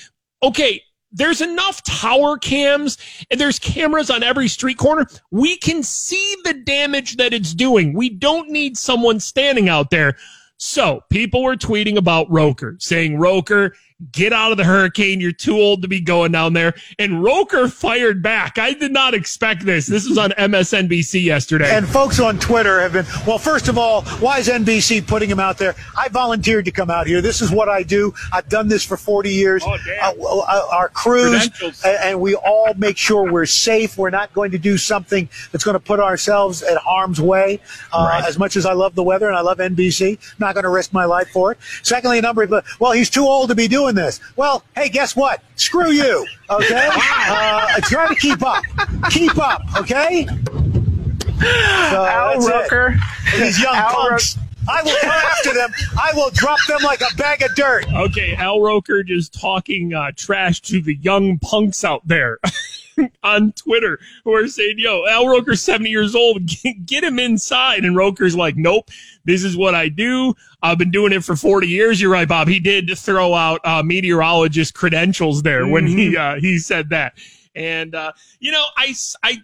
okay, 0.44 0.82
there's 1.12 1.42
enough 1.42 1.82
tower 1.84 2.38
cams 2.38 2.98
and 3.32 3.40
there's 3.40 3.58
cameras 3.58 4.10
on 4.10 4.22
every 4.22 4.48
street 4.48 4.78
corner. 4.78 5.08
We 5.32 5.58
can 5.58 5.82
see 5.82 6.36
the 6.44 6.54
damage 6.54 7.18
that 7.18 7.34
it's 7.34 7.54
doing. 7.54 7.94
We 7.94 8.10
don't 8.10 8.50
need 8.50 8.78
someone 8.78 9.20
standing 9.20 9.70
out 9.70 9.90
there. 9.90 10.18
So 10.58 11.02
people 11.10 11.44
were 11.44 11.56
tweeting 11.56 11.98
about 11.98 12.30
Roker, 12.30 12.76
saying, 12.80 13.18
Roker, 13.18 13.76
Get 14.12 14.34
out 14.34 14.52
of 14.52 14.58
the 14.58 14.64
hurricane. 14.64 15.22
You're 15.22 15.32
too 15.32 15.56
old 15.56 15.82
to 15.82 15.88
be 15.88 16.02
going 16.02 16.32
down 16.32 16.54
there. 16.54 16.74
And 17.00 17.24
Roker 17.24 17.68
fired 17.68 18.22
back. 18.22 18.58
I 18.58 18.74
did 18.74 18.92
not 18.92 19.14
expect 19.14 19.66
this. 19.66 19.88
This 19.88 20.08
was 20.08 20.18
on 20.18 20.32
MSNBC 20.32 21.24
yesterday. 21.24 21.76
And 21.76 21.88
folks 21.88 22.20
on 22.20 22.38
Twitter 22.40 22.82
have 22.82 22.94
been, 22.94 23.06
well, 23.26 23.38
first 23.38 23.68
of 23.68 23.78
all, 23.78 24.04
why 24.20 24.40
is 24.40 24.48
NBC 24.48 25.06
putting 25.08 25.30
him 25.30 25.40
out 25.40 25.58
there? 25.58 25.76
I 25.98 26.10
volunteered 26.10 26.66
to 26.66 26.72
come 26.72 26.90
out 26.90 27.08
here. 27.08 27.22
This 27.22 27.42
is 27.42 27.52
what 27.52 27.70
I 27.70 27.84
do. 27.84 28.14
I've 28.32 28.50
done 28.50 28.68
this 28.68 28.84
for 28.84 28.98
40 28.98 29.30
years. 29.30 29.64
Oh. 29.66 29.78
Uh, 30.02 30.14
uh, 30.22 30.68
our 30.72 30.90
crews, 30.90 31.50
and, 31.86 32.20
we 32.20 32.36
all 32.36 32.74
make 32.76 32.98
sure 32.98 33.30
we're 33.32 33.46
safe. 33.46 33.98
We're 33.98 34.10
not 34.10 34.34
going 34.34 34.52
to 34.52 34.58
do 34.58 34.78
something 34.78 35.28
that's 35.52 35.64
going 35.64 35.74
to 35.74 35.80
put 35.80 36.00
ourselves 36.00 36.64
at 36.64 36.78
harm's 36.78 37.20
way. 37.20 37.60
Uh, 37.92 38.22
As 38.26 38.40
much 38.40 38.56
as 38.56 38.66
I 38.66 38.74
love 38.74 38.96
the 38.96 39.04
weather 39.04 39.28
and 39.28 39.36
I 39.36 39.42
love 39.42 39.58
NBC, 39.58 40.18
not 40.40 40.54
going 40.54 40.64
to 40.64 40.70
risk 40.70 40.94
my 40.94 41.06
life 41.06 41.30
for 41.30 41.52
it. 41.52 41.58
Secondly, 41.84 42.20
a 42.20 42.22
number 42.22 42.44
of, 42.44 42.66
well, 42.80 42.92
he's 42.94 43.10
too 43.10 43.26
old 43.26 43.50
to 43.50 43.56
be 43.56 43.68
doing 43.68 43.95
this. 43.96 44.20
Well, 44.36 44.64
hey, 44.76 44.90
guess 44.90 45.16
what? 45.16 45.42
Screw 45.56 45.92
you. 45.92 46.26
Okay? 46.50 46.90
Uh, 47.28 47.80
try 47.82 48.08
to 48.08 48.16
keep 48.16 48.44
up. 48.44 48.64
Keep 49.10 49.38
up. 49.40 49.62
Okay? 49.78 50.28
So 50.30 52.06
Al. 52.06 52.40
Roker. 52.40 52.96
These 53.38 53.62
young 53.62 53.76
Al 53.76 53.92
punks. 53.92 54.38
I 54.68 54.82
will 54.84 54.96
come 55.00 55.10
after 55.10 55.54
them. 55.54 55.72
I 56.00 56.12
will 56.16 56.30
drop 56.32 56.60
them 56.68 56.80
like 56.84 57.02
a 57.02 57.16
bag 57.18 57.42
of 57.44 57.54
dirt. 57.56 57.86
Okay, 57.94 58.36
Al 58.36 58.62
Roker 58.62 59.04
just 59.04 59.34
talking 59.34 59.94
uh, 59.94 60.12
trash 60.16 60.62
to 60.62 60.82
the 60.82 60.96
young 60.96 61.38
punks 61.40 61.84
out 61.84 62.08
there 62.08 62.40
on 63.24 63.52
Twitter 63.54 64.00
who 64.24 64.34
are 64.34 64.48
saying, 64.48 64.76
yo, 64.78 65.06
Al 65.08 65.28
Roker's 65.28 65.62
70 65.62 65.90
years 65.90 66.16
old. 66.16 66.46
Get, 66.64 66.86
get 66.86 67.04
him 67.04 67.20
inside. 67.20 67.86
And 67.86 67.96
Roker's 67.96 68.36
like, 68.36 68.56
nope, 68.56 68.90
this 69.26 69.44
is 69.44 69.58
what 69.58 69.76
I 69.76 69.90
do. 69.90 70.34
I've 70.62 70.78
been 70.78 70.92
doing 70.92 71.14
it 71.14 71.24
for 71.24 71.36
40 71.36 71.68
years. 71.68 72.00
You're 72.00 72.12
right, 72.12 72.28
Bob. 72.28 72.48
He 72.48 72.60
did 72.60 72.98
throw 72.98 73.34
out 73.34 73.62
uh, 73.64 73.84
meteorologist 73.84 74.74
credentials 74.74 75.44
there 75.44 75.68
when 75.68 75.86
he 75.86 76.16
uh, 76.16 76.40
he 76.40 76.58
said 76.60 76.90
that. 76.90 77.14
And, 77.56 77.96
uh, 77.96 78.12
you 78.40 78.52
know, 78.52 78.64
I 78.78 78.94
I 79.24 79.38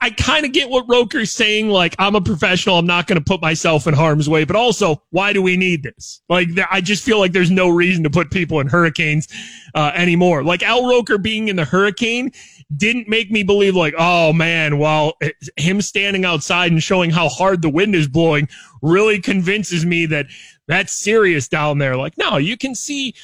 I 0.00 0.10
kind 0.10 0.44
of 0.44 0.52
get 0.52 0.68
what 0.68 0.84
Roker's 0.88 1.32
saying. 1.32 1.68
Like, 1.68 1.94
I'm 1.98 2.16
a 2.16 2.20
professional. 2.20 2.78
I'm 2.78 2.86
not 2.86 3.06
going 3.06 3.18
to 3.18 3.24
put 3.24 3.40
myself 3.40 3.86
in 3.86 3.94
harm's 3.94 4.28
way. 4.28 4.44
But 4.44 4.56
also, 4.56 5.02
why 5.10 5.32
do 5.32 5.40
we 5.40 5.56
need 5.56 5.82
this? 5.82 6.22
Like, 6.28 6.48
I 6.70 6.80
just 6.80 7.04
feel 7.04 7.18
like 7.18 7.32
there's 7.32 7.50
no 7.50 7.68
reason 7.68 8.02
to 8.04 8.10
put 8.10 8.30
people 8.30 8.58
in 8.60 8.66
hurricanes 8.66 9.28
uh, 9.74 9.92
anymore. 9.94 10.42
Like, 10.42 10.62
Al 10.62 10.88
Roker 10.88 11.18
being 11.18 11.48
in 11.48 11.56
the 11.56 11.64
hurricane 11.64 12.32
didn't 12.74 13.08
make 13.08 13.30
me 13.30 13.42
believe, 13.42 13.76
like, 13.76 13.94
oh 13.98 14.32
man, 14.32 14.78
well, 14.78 15.14
it- 15.20 15.36
him 15.56 15.80
standing 15.80 16.24
outside 16.24 16.72
and 16.72 16.82
showing 16.82 17.10
how 17.10 17.28
hard 17.28 17.62
the 17.62 17.68
wind 17.68 17.94
is 17.94 18.08
blowing 18.08 18.48
really 18.82 19.20
convinces 19.20 19.84
me 19.86 20.06
that 20.06 20.26
that's 20.66 20.92
serious 20.92 21.46
down 21.48 21.78
there. 21.78 21.96
Like, 21.96 22.18
no, 22.18 22.36
you 22.38 22.56
can 22.56 22.74
see. 22.74 23.14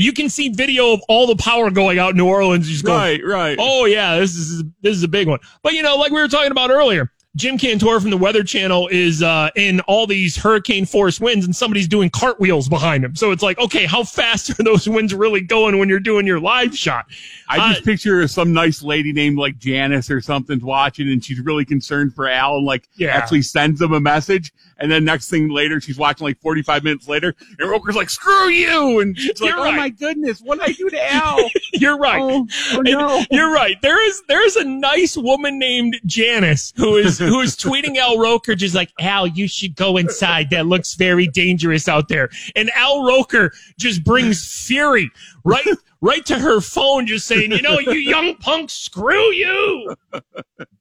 You 0.00 0.12
can 0.12 0.28
see 0.28 0.48
video 0.50 0.92
of 0.92 1.00
all 1.08 1.26
the 1.26 1.34
power 1.34 1.72
going 1.72 1.98
out 1.98 2.10
in 2.12 2.18
New 2.18 2.28
Orleans. 2.28 2.68
Just 2.68 2.84
going, 2.84 2.96
Right, 3.00 3.20
right. 3.26 3.56
Oh 3.60 3.84
yeah, 3.84 4.16
this 4.20 4.36
is 4.36 4.62
this 4.80 4.94
is 4.96 5.02
a 5.02 5.08
big 5.08 5.26
one. 5.26 5.40
But 5.64 5.72
you 5.72 5.82
know, 5.82 5.96
like 5.96 6.12
we 6.12 6.20
were 6.20 6.28
talking 6.28 6.52
about 6.52 6.70
earlier, 6.70 7.10
Jim 7.36 7.56
Cantore 7.56 8.00
from 8.00 8.10
the 8.10 8.16
Weather 8.16 8.42
Channel 8.42 8.88
is 8.88 9.22
uh, 9.22 9.50
in 9.54 9.80
all 9.82 10.06
these 10.06 10.36
hurricane 10.36 10.84
force 10.86 11.20
winds, 11.20 11.44
and 11.44 11.54
somebody's 11.54 11.86
doing 11.86 12.10
cartwheels 12.10 12.68
behind 12.68 13.04
him. 13.04 13.14
So 13.14 13.30
it's 13.30 13.42
like, 13.42 13.58
okay, 13.58 13.84
how 13.86 14.02
fast 14.02 14.50
are 14.58 14.62
those 14.62 14.88
winds 14.88 15.14
really 15.14 15.42
going 15.42 15.78
when 15.78 15.88
you're 15.88 16.00
doing 16.00 16.26
your 16.26 16.40
live 16.40 16.76
shot? 16.76 17.04
I 17.48 17.68
just 17.70 17.82
Uh, 17.82 17.84
picture 17.84 18.26
some 18.28 18.52
nice 18.52 18.82
lady 18.82 19.12
named 19.12 19.38
like 19.38 19.58
Janice 19.58 20.10
or 20.10 20.20
something's 20.20 20.64
watching 20.64 21.08
and 21.10 21.24
she's 21.24 21.38
really 21.40 21.64
concerned 21.64 22.14
for 22.14 22.28
Al 22.28 22.56
and 22.56 22.66
like 22.66 22.88
Yeah. 22.96 23.16
actually 23.16 23.42
sends 23.42 23.80
him 23.80 23.92
a 23.92 24.00
message. 24.00 24.52
And 24.80 24.90
then 24.90 25.04
next 25.04 25.28
thing 25.28 25.48
later, 25.48 25.80
she's 25.80 25.98
watching 25.98 26.24
like 26.26 26.40
45 26.40 26.84
minutes 26.84 27.08
later 27.08 27.34
and 27.58 27.68
Roker's 27.70 27.96
like, 27.96 28.10
screw 28.10 28.48
you. 28.48 29.00
And 29.00 29.16
she's 29.18 29.40
like, 29.40 29.50
You're 29.50 29.66
oh 29.66 29.72
my 29.72 29.88
goodness, 29.90 30.40
what 30.40 30.60
did 30.60 30.70
I 30.70 30.72
do 30.72 30.88
to 30.90 31.12
Al? 31.14 31.50
You're 31.74 31.98
right. 31.98 32.20
oh, 32.20 32.46
oh 32.72 32.80
no. 32.80 33.24
You're 33.30 33.52
right. 33.52 33.80
There 33.82 34.04
is 34.08 34.22
there 34.28 34.44
is 34.46 34.56
a 34.56 34.64
nice 34.64 35.16
woman 35.16 35.58
named 35.58 36.00
Janice 36.06 36.72
who 36.76 36.96
is 36.96 37.17
who 37.18 37.40
is 37.40 37.56
tweeting 37.56 37.96
Al 37.96 38.18
Roker 38.18 38.54
just 38.54 38.74
like 38.74 38.90
Al, 39.00 39.26
you 39.26 39.48
should 39.48 39.76
go 39.76 39.96
inside. 39.96 40.50
That 40.50 40.66
looks 40.66 40.94
very 40.94 41.26
dangerous 41.26 41.88
out 41.88 42.08
there. 42.08 42.30
And 42.56 42.70
Al 42.70 43.04
Roker 43.04 43.52
just 43.78 44.04
brings 44.04 44.66
fury 44.66 45.10
right 45.44 45.66
right 46.00 46.24
to 46.26 46.38
her 46.38 46.60
phone, 46.60 47.06
just 47.06 47.26
saying, 47.26 47.52
you 47.52 47.62
know, 47.62 47.78
you 47.78 47.92
young 47.92 48.36
punk, 48.36 48.70
screw 48.70 49.32
you. 49.32 49.94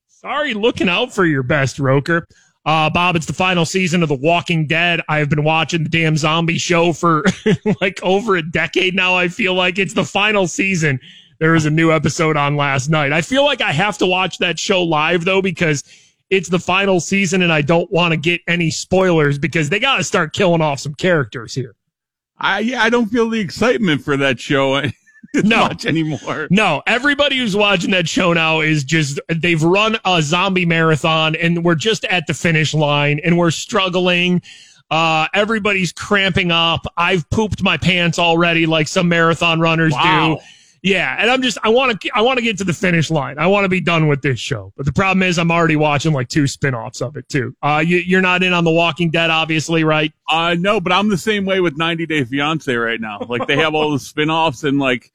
Sorry, 0.07 0.53
looking 0.53 0.89
out 0.89 1.13
for 1.13 1.25
your 1.25 1.43
best, 1.43 1.79
Roker. 1.79 2.27
Uh, 2.65 2.89
Bob, 2.89 3.15
it's 3.15 3.25
the 3.25 3.33
final 3.33 3.65
season 3.65 4.03
of 4.03 4.09
The 4.09 4.15
Walking 4.15 4.67
Dead. 4.67 4.99
I've 5.07 5.29
been 5.29 5.45
watching 5.45 5.83
the 5.83 5.89
damn 5.89 6.17
zombie 6.17 6.57
show 6.57 6.91
for 6.91 7.23
like 7.81 8.01
over 8.03 8.35
a 8.35 8.41
decade 8.41 8.93
now. 8.93 9.15
I 9.15 9.29
feel 9.29 9.53
like 9.53 9.79
it's 9.79 9.93
the 9.93 10.03
final 10.03 10.47
season. 10.47 10.99
There 11.39 11.53
was 11.53 11.65
a 11.65 11.69
new 11.69 11.93
episode 11.93 12.35
on 12.35 12.57
last 12.57 12.89
night. 12.89 13.13
I 13.13 13.21
feel 13.21 13.45
like 13.45 13.61
I 13.61 13.71
have 13.71 13.97
to 13.99 14.05
watch 14.05 14.39
that 14.39 14.59
show 14.59 14.83
live 14.83 15.23
though 15.23 15.41
because 15.41 15.83
it's 16.29 16.49
the 16.49 16.59
final 16.59 16.99
season 16.99 17.41
and 17.41 17.51
I 17.53 17.61
don't 17.61 17.91
want 17.91 18.11
to 18.11 18.17
get 18.17 18.41
any 18.47 18.69
spoilers 18.71 19.37
because 19.39 19.69
they 19.69 19.79
got 19.79 19.97
to 19.97 20.03
start 20.03 20.33
killing 20.33 20.61
off 20.61 20.79
some 20.79 20.93
characters 20.95 21.53
here. 21.53 21.75
I, 22.37 22.59
yeah, 22.59 22.83
I 22.83 22.89
don't 22.89 23.07
feel 23.07 23.29
the 23.29 23.39
excitement 23.39 24.01
for 24.03 24.17
that 24.17 24.39
show 24.39 24.81
No. 25.33 25.67
much 25.67 25.85
anymore. 25.85 26.47
No, 26.51 26.81
everybody 26.87 27.37
who's 27.37 27.55
watching 27.55 27.91
that 27.91 28.07
show 28.07 28.33
now 28.33 28.61
is 28.61 28.83
just, 28.83 29.19
they've 29.29 29.61
run 29.61 29.97
a 30.05 30.21
zombie 30.21 30.65
marathon 30.65 31.35
and 31.35 31.63
we're 31.65 31.75
just 31.75 32.05
at 32.05 32.27
the 32.27 32.33
finish 32.33 32.73
line 32.73 33.19
and 33.23 33.37
we're 33.37 33.51
struggling. 33.51 34.41
Uh, 34.89 35.27
everybody's 35.33 35.91
cramping 35.91 36.51
up. 36.51 36.85
I've 36.95 37.29
pooped 37.29 37.61
my 37.61 37.77
pants 37.77 38.19
already 38.19 38.65
like 38.65 38.87
some 38.87 39.09
marathon 39.09 39.59
runners 39.59 39.91
Wow. 39.93 40.35
do. 40.35 40.41
Yeah. 40.81 41.15
And 41.19 41.29
I'm 41.29 41.41
just, 41.41 41.57
I 41.63 41.69
want 41.69 41.99
to, 41.99 42.09
I 42.13 42.21
want 42.21 42.37
to 42.37 42.43
get 42.43 42.57
to 42.59 42.63
the 42.63 42.73
finish 42.73 43.09
line. 43.09 43.37
I 43.39 43.47
want 43.47 43.65
to 43.65 43.69
be 43.69 43.81
done 43.81 44.07
with 44.07 44.21
this 44.21 44.39
show. 44.39 44.73
But 44.75 44.85
the 44.85 44.93
problem 44.93 45.23
is 45.23 45.37
I'm 45.37 45.51
already 45.51 45.75
watching 45.75 46.13
like 46.13 46.29
two 46.29 46.47
spin-offs 46.47 47.01
of 47.01 47.17
it 47.17 47.27
too. 47.29 47.55
Uh, 47.61 47.83
you, 47.85 47.97
you're 47.97 48.21
not 48.21 48.43
in 48.43 48.53
on 48.53 48.63
The 48.63 48.71
Walking 48.71 49.09
Dead, 49.09 49.29
obviously, 49.29 49.83
right? 49.83 50.13
Uh, 50.29 50.55
no, 50.57 50.79
but 50.79 50.91
I'm 50.91 51.09
the 51.09 51.17
same 51.17 51.45
way 51.45 51.59
with 51.59 51.77
90 51.77 52.05
Day 52.05 52.23
Fiance 52.23 52.73
right 52.73 52.99
now. 53.01 53.19
Like 53.27 53.47
they 53.47 53.57
have 53.57 53.75
all 53.75 53.91
the 53.91 53.99
spin-offs 53.99 54.63
and 54.63 54.79
like 54.79 55.11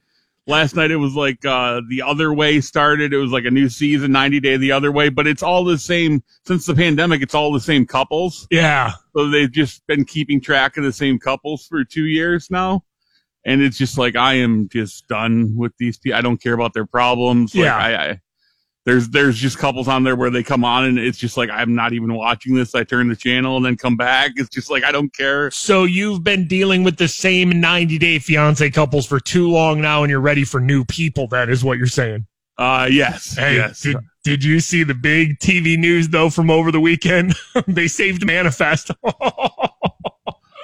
last 0.46 0.75
night 0.75 0.90
it 0.90 0.96
was 0.96 1.14
like, 1.14 1.44
uh, 1.44 1.81
the 1.88 2.03
other 2.03 2.33
way 2.33 2.61
started. 2.61 3.12
It 3.12 3.18
was 3.18 3.31
like 3.31 3.44
a 3.44 3.51
new 3.51 3.68
season, 3.68 4.12
90 4.12 4.40
Day 4.40 4.57
the 4.57 4.72
other 4.72 4.90
way, 4.90 5.09
but 5.09 5.27
it's 5.27 5.42
all 5.42 5.64
the 5.64 5.79
same 5.79 6.22
since 6.44 6.66
the 6.66 6.75
pandemic. 6.75 7.22
It's 7.22 7.35
all 7.35 7.53
the 7.53 7.61
same 7.61 7.87
couples. 7.87 8.46
Yeah. 8.51 8.92
So 9.14 9.29
they've 9.29 9.51
just 9.51 9.87
been 9.87 10.05
keeping 10.05 10.40
track 10.40 10.77
of 10.77 10.85
the 10.85 10.92
same 10.92 11.18
couples 11.18 11.66
for 11.66 11.85
two 11.85 12.07
years 12.07 12.51
now. 12.51 12.85
And 13.44 13.61
it's 13.61 13.76
just 13.76 13.98
like, 13.98 14.14
I 14.16 14.35
am 14.35 14.68
just 14.68 15.09
done 15.09 15.57
with 15.57 15.72
these 15.78 15.98
people. 15.98 16.18
I 16.18 16.22
don't 16.22 16.40
care 16.40 16.55
about 16.55 16.74
their 16.74 16.87
problems. 16.87 17.55
Like, 17.55 17.64
Yeah. 17.64 17.76
I, 17.76 18.05
I, 18.11 18.20
there's, 18.85 19.09
there's 19.11 19.38
just 19.38 19.59
couples 19.59 19.87
on 19.87 20.02
there 20.02 20.16
where 20.16 20.31
they 20.31 20.42
come 20.42 20.64
on 20.64 20.85
and 20.85 20.98
it's 20.98 21.18
just 21.18 21.37
like, 21.37 21.50
I'm 21.50 21.74
not 21.74 21.92
even 21.92 22.14
watching 22.14 22.55
this. 22.55 22.74
I 22.74 22.83
turn 22.83 23.09
the 23.09 23.14
channel 23.16 23.57
and 23.57 23.64
then 23.64 23.76
come 23.76 23.96
back. 23.96 24.33
It's 24.37 24.48
just 24.48 24.70
like, 24.70 24.83
I 24.83 24.90
don't 24.90 25.14
care. 25.14 25.50
So 25.52 25.85
you've 25.85 26.24
been 26.24 26.48
dealing 26.48 26.83
with 26.83 26.96
the 26.96 27.07
same 27.07 27.61
90 27.61 27.98
day 27.98 28.18
fiance 28.18 28.68
couples 28.70 29.07
for 29.07 29.20
too 29.20 29.48
long 29.48 29.81
now 29.81 30.02
and 30.02 30.11
you're 30.11 30.20
ready 30.20 30.44
for 30.44 30.61
new 30.61 30.85
people. 30.85 31.28
That 31.28 31.48
is 31.48 31.62
what 31.62 31.78
you're 31.78 31.87
saying. 31.87 32.26
Uh, 32.59 32.88
yes. 32.90 33.37
Hey, 33.37 33.57
yes. 33.57 33.81
did, 33.81 33.96
did 34.24 34.44
you 34.44 34.61
see 34.61 34.83
the 34.83 34.94
big 34.94 35.38
TV 35.38 35.78
news 35.78 36.09
though 36.09 36.31
from 36.31 36.50
over 36.50 36.70
the 36.70 36.81
weekend? 36.81 37.35
they 37.66 37.88
saved 37.88 38.26
Manifest. 38.26 38.90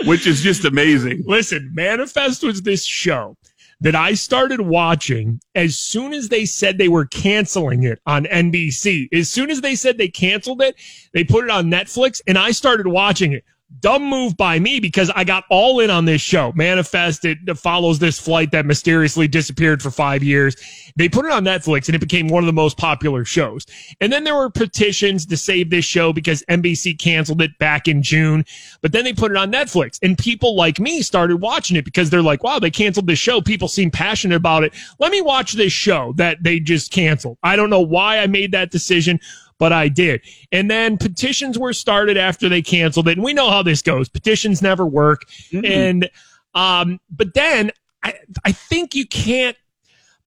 Which 0.07 0.27
is 0.27 0.43
just 0.43 0.65
amazing. 0.65 1.25
Listen, 1.27 1.71
Manifest 1.75 2.43
was 2.43 2.63
this 2.63 2.85
show 2.85 3.37
that 3.81 3.95
I 3.95 4.15
started 4.15 4.61
watching 4.61 5.41
as 5.55 5.79
soon 5.79 6.13
as 6.13 6.29
they 6.29 6.45
said 6.45 6.79
they 6.79 6.89
were 6.89 7.07
canceling 7.07 7.85
it 7.85 8.01
on 8.07 8.25
NBC. 8.25 9.09
As 9.13 9.29
soon 9.29 9.51
as 9.51 9.61
they 9.61 9.75
said 9.75 9.99
they 9.99 10.09
canceled 10.09 10.63
it, 10.63 10.77
they 11.13 11.25
put 11.25 11.45
it 11.45 11.51
on 11.51 11.67
Netflix 11.67 12.21
and 12.27 12.37
I 12.37 12.51
started 12.51 12.89
watching 12.89 13.33
it. 13.33 13.45
Dumb 13.81 14.03
move 14.03 14.35
by 14.37 14.59
me 14.59 14.81
because 14.81 15.11
I 15.11 15.25
got 15.25 15.45
all 15.51 15.81
in 15.81 15.91
on 15.91 16.07
this 16.07 16.23
show. 16.23 16.53
Manifest 16.57 17.27
it 17.27 17.39
follows 17.59 17.99
this 17.99 18.19
flight 18.19 18.51
that 18.53 18.65
mysteriously 18.65 19.29
disappeared 19.29 19.83
for 19.83 19.91
five 19.91 20.23
years. 20.23 20.57
They 20.97 21.09
put 21.09 21.27
it 21.27 21.33
on 21.33 21.45
Netflix 21.45 21.87
and 21.87 21.95
it 21.95 22.01
became 22.01 22.29
one 22.29 22.43
of 22.43 22.47
the 22.47 22.53
most 22.55 22.79
popular 22.79 23.27
shows. 23.27 23.67
And 24.01 24.11
then 24.11 24.25
there 24.25 24.35
were 24.35 24.49
petitions 24.49 25.27
to 25.27 25.37
save 25.37 25.69
this 25.69 25.85
show 25.85 26.15
because 26.15 26.43
NBC 26.49 26.99
canceled 26.99 27.43
it 27.43 27.57
back 27.59 27.89
in 27.89 28.03
June. 28.03 28.47
But 28.81 28.93
then 28.93 29.05
they 29.05 29.13
put 29.13 29.33
it 29.33 29.37
on 29.37 29.53
Netflix 29.53 29.99
and 30.03 30.17
people 30.17 30.57
like 30.57 30.81
me 30.81 31.03
started 31.03 31.37
watching 31.37 31.77
it 31.77 31.85
because 31.85 32.09
they're 32.09 32.23
like, 32.23 32.43
wow, 32.43 32.59
they 32.59 32.71
canceled 32.71 33.07
this 33.07 33.19
show. 33.19 33.43
People 33.43 33.69
seem 33.69 33.91
passionate 33.91 34.37
about 34.37 34.65
it. 34.65 34.75
Let 34.99 35.13
me 35.13 35.21
watch 35.21 35.53
this 35.53 35.75
show 35.75 36.15
that 36.17 36.43
they 36.43 36.59
just 36.59 36.91
canceled. 36.91 37.37
I 37.43 37.55
don't 37.55 37.71
know 37.71 37.83
why 37.83 38.19
I 38.19 38.29
made 38.29 38.53
that 38.53 38.71
decision 38.71 39.21
but 39.59 39.73
I 39.73 39.89
did. 39.89 40.23
And 40.53 40.71
then 40.71 40.97
petitions 40.99 41.59
were 41.59 41.73
started 41.73 42.17
after 42.17 42.49
they 42.49 42.63
canceled 42.63 43.09
it. 43.09 43.19
And 43.19 43.25
we 43.25 43.35
know 43.35 43.51
how 43.51 43.63
this 43.63 43.83
goes. 43.83 44.09
Petitions 44.09 44.63
never 44.63 44.87
work. 44.87 45.23
And, 45.53 46.11
um, 46.55 47.01
but 47.11 47.35
then 47.35 47.73
I, 48.03 48.15
I 48.45 48.53
think 48.53 48.95
you 48.95 49.07
can't, 49.07 49.57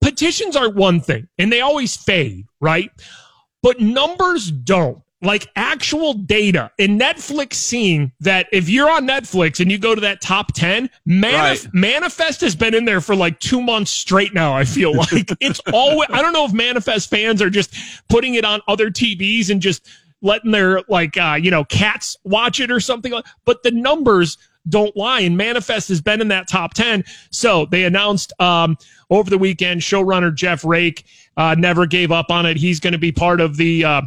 petitions 0.02 0.56
are 0.56 0.70
one 0.70 1.00
thing 1.00 1.28
and 1.38 1.52
they 1.52 1.62
always 1.62 1.96
fade, 1.96 2.46
right? 2.60 2.92
But 3.64 3.80
numbers 3.80 4.52
don't. 4.52 5.02
Like 5.22 5.48
actual 5.56 6.14
data 6.14 6.72
in 6.78 6.98
Netflix 6.98 7.54
seeing 7.54 8.12
that 8.22 8.48
if 8.52 8.70
you're 8.70 8.90
on 8.90 9.08
Netflix 9.08 9.60
and 9.60 9.72
you 9.72 9.78
go 9.78 9.94
to 9.94 10.02
that 10.02 10.20
top 10.22 10.54
10, 10.54 10.90
Manif- 11.08 11.32
Right. 11.34 11.68
Manifest 11.74 12.42
has 12.42 12.56
been 12.56 12.74
in 12.74 12.86
there 12.86 13.02
for 13.02 13.16
like 13.16 13.40
two 13.40 13.62
months 13.62 13.92
straight 13.92 14.34
now. 14.34 14.56
I 14.56 14.66
feel 14.66 14.96
like 14.98 15.32
it's 15.40 15.62
always, 15.72 16.10
I 16.12 16.22
don't 16.22 16.34
know 16.34 16.46
if 16.46 16.54
Manifest 16.54 17.10
fans 17.10 17.42
are 17.42 17.50
just 17.52 17.74
putting 18.10 18.34
it 18.34 18.46
on 18.46 18.62
other 18.68 18.90
TVs 18.90 19.50
and 19.50 19.62
just 19.62 19.88
letting 20.24 20.52
their 20.52 20.82
like, 20.88 21.18
uh, 21.18 21.38
you 21.40 21.52
know, 21.52 21.64
cats 21.66 22.18
watch 22.24 22.60
it 22.60 22.72
or 22.72 22.80
something 22.80 23.12
like, 23.12 23.26
but 23.46 23.62
the 23.64 23.72
numbers 23.72 24.38
don't 24.70 24.96
lie 24.96 25.22
and 25.22 25.38
Manifest 25.38 25.90
has 25.90 26.02
been 26.02 26.22
in 26.22 26.28
that 26.30 26.48
top 26.48 26.74
10. 26.74 27.04
So 27.32 27.66
they 27.68 27.84
announced, 27.84 28.34
um, 28.40 28.78
over 29.10 29.30
the 29.30 29.38
weekend, 29.38 29.82
showrunner 29.82 30.34
Jeff 30.34 30.64
Rake, 30.64 31.06
uh, 31.38 31.56
never 31.58 31.86
gave 31.86 32.12
up 32.12 32.30
on 32.30 32.46
it. 32.46 32.58
He's 32.58 32.80
going 32.80 32.94
to 32.94 33.00
be 33.00 33.12
part 33.12 33.42
of 33.42 33.58
the, 33.58 33.84
uh, 33.84 34.02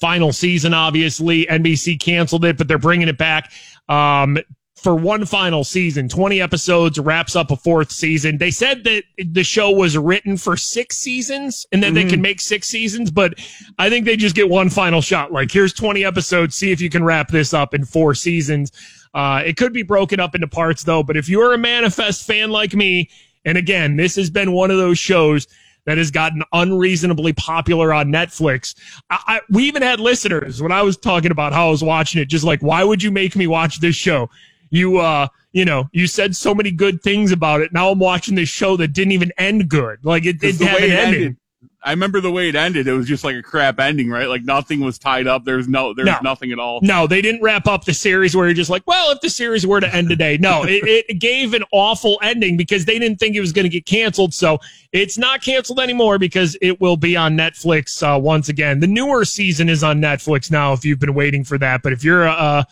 final 0.00 0.32
season, 0.32 0.74
obviously. 0.74 1.46
NBC 1.46 2.00
canceled 2.00 2.44
it, 2.44 2.58
but 2.58 2.68
they're 2.68 2.78
bringing 2.78 3.08
it 3.08 3.18
back. 3.18 3.52
Um, 3.88 4.38
for 4.82 4.96
one 4.96 5.24
final 5.24 5.62
season, 5.62 6.08
20 6.08 6.40
episodes 6.40 6.98
wraps 6.98 7.36
up 7.36 7.52
a 7.52 7.56
fourth 7.56 7.92
season. 7.92 8.38
They 8.38 8.50
said 8.50 8.82
that 8.82 9.04
the 9.16 9.44
show 9.44 9.70
was 9.70 9.96
written 9.96 10.36
for 10.36 10.56
six 10.56 10.96
seasons 10.96 11.64
and 11.70 11.80
then 11.80 11.94
they 11.94 12.04
can 12.04 12.20
make 12.20 12.40
six 12.40 12.66
seasons, 12.66 13.12
but 13.12 13.34
I 13.78 13.88
think 13.88 14.06
they 14.06 14.16
just 14.16 14.34
get 14.34 14.48
one 14.48 14.70
final 14.70 15.00
shot. 15.00 15.30
Like, 15.30 15.52
here's 15.52 15.72
20 15.72 16.04
episodes. 16.04 16.56
See 16.56 16.72
if 16.72 16.80
you 16.80 16.90
can 16.90 17.04
wrap 17.04 17.28
this 17.28 17.54
up 17.54 17.74
in 17.74 17.84
four 17.84 18.14
seasons. 18.16 18.72
Uh, 19.14 19.42
it 19.46 19.56
could 19.56 19.72
be 19.72 19.84
broken 19.84 20.18
up 20.18 20.34
into 20.34 20.48
parts 20.48 20.82
though, 20.82 21.04
but 21.04 21.16
if 21.16 21.28
you're 21.28 21.52
a 21.52 21.58
Manifest 21.58 22.26
fan 22.26 22.50
like 22.50 22.74
me, 22.74 23.08
and 23.44 23.56
again, 23.56 23.96
this 23.96 24.16
has 24.16 24.30
been 24.30 24.50
one 24.52 24.72
of 24.72 24.78
those 24.78 24.98
shows 24.98 25.46
that 25.86 25.98
has 25.98 26.10
gotten 26.10 26.42
unreasonably 26.52 27.32
popular 27.32 27.92
on 27.92 28.08
Netflix. 28.08 28.74
I, 29.10 29.18
I, 29.26 29.40
we 29.50 29.64
even 29.64 29.82
had 29.82 30.00
listeners 30.00 30.62
when 30.62 30.72
I 30.72 30.82
was 30.82 30.96
talking 30.96 31.30
about 31.30 31.52
how 31.52 31.68
I 31.68 31.70
was 31.70 31.82
watching 31.82 32.20
it, 32.20 32.26
just 32.26 32.44
like, 32.44 32.60
why 32.60 32.84
would 32.84 33.02
you 33.02 33.10
make 33.10 33.36
me 33.36 33.46
watch 33.46 33.80
this 33.80 33.96
show? 33.96 34.30
You, 34.70 34.98
uh, 34.98 35.28
you 35.52 35.64
know, 35.64 35.88
you 35.92 36.06
said 36.06 36.34
so 36.34 36.54
many 36.54 36.70
good 36.70 37.02
things 37.02 37.30
about 37.30 37.60
it. 37.60 37.72
Now 37.72 37.90
I'm 37.90 37.98
watching 37.98 38.34
this 38.34 38.48
show 38.48 38.76
that 38.78 38.88
didn't 38.88 39.12
even 39.12 39.32
end 39.36 39.68
good. 39.68 39.98
Like 40.02 40.24
it 40.24 40.40
Because 40.40 40.58
didn't 40.58 40.58
the 40.58 40.72
have 40.72 40.80
way 40.80 40.90
an 40.90 40.96
it 40.96 40.98
ending. 40.98 41.36
I 41.84 41.90
remember 41.90 42.20
the 42.20 42.30
way 42.30 42.48
it 42.48 42.54
ended. 42.54 42.86
It 42.86 42.92
was 42.92 43.08
just 43.08 43.24
like 43.24 43.34
a 43.34 43.42
crap 43.42 43.80
ending, 43.80 44.08
right? 44.08 44.28
Like 44.28 44.44
nothing 44.44 44.80
was 44.80 44.98
tied 44.98 45.26
up. 45.26 45.44
There's 45.44 45.66
no, 45.66 45.92
there's 45.94 46.06
No. 46.06 46.18
nothing 46.22 46.52
at 46.52 46.58
all. 46.60 46.80
No, 46.80 47.08
they 47.08 47.20
didn't 47.20 47.42
wrap 47.42 47.66
up 47.66 47.84
the 47.84 47.92
series 47.94 48.36
where 48.36 48.46
you're 48.46 48.54
just 48.54 48.70
like, 48.70 48.82
well, 48.86 49.10
if 49.10 49.20
the 49.20 49.28
series 49.28 49.66
were 49.66 49.80
to 49.80 49.92
end 49.92 50.08
today. 50.08 50.36
No, 50.38 50.62
it, 50.64 50.82
it 51.08 51.18
gave 51.18 51.54
an 51.54 51.64
awful 51.72 52.20
ending 52.22 52.56
because 52.56 52.84
they 52.84 52.98
didn't 53.00 53.18
think 53.18 53.34
it 53.34 53.40
was 53.40 53.52
going 53.52 53.64
to 53.64 53.68
get 53.68 53.84
canceled. 53.84 54.32
So 54.32 54.58
it's 54.92 55.18
not 55.18 55.42
canceled 55.42 55.80
anymore 55.80 56.18
because 56.18 56.56
it 56.62 56.80
will 56.80 56.96
be 56.96 57.16
on 57.16 57.36
Netflix 57.36 58.00
uh, 58.02 58.18
once 58.18 58.48
again. 58.48 58.78
The 58.78 58.86
newer 58.86 59.24
season 59.24 59.68
is 59.68 59.82
on 59.82 60.00
Netflix 60.00 60.50
now 60.50 60.72
if 60.72 60.84
you've 60.84 61.00
been 61.00 61.14
waiting 61.14 61.42
for 61.42 61.58
that. 61.58 61.82
But 61.82 61.92
if 61.92 62.04
you're 62.04 62.24
a, 62.24 62.32
a, 62.32 62.66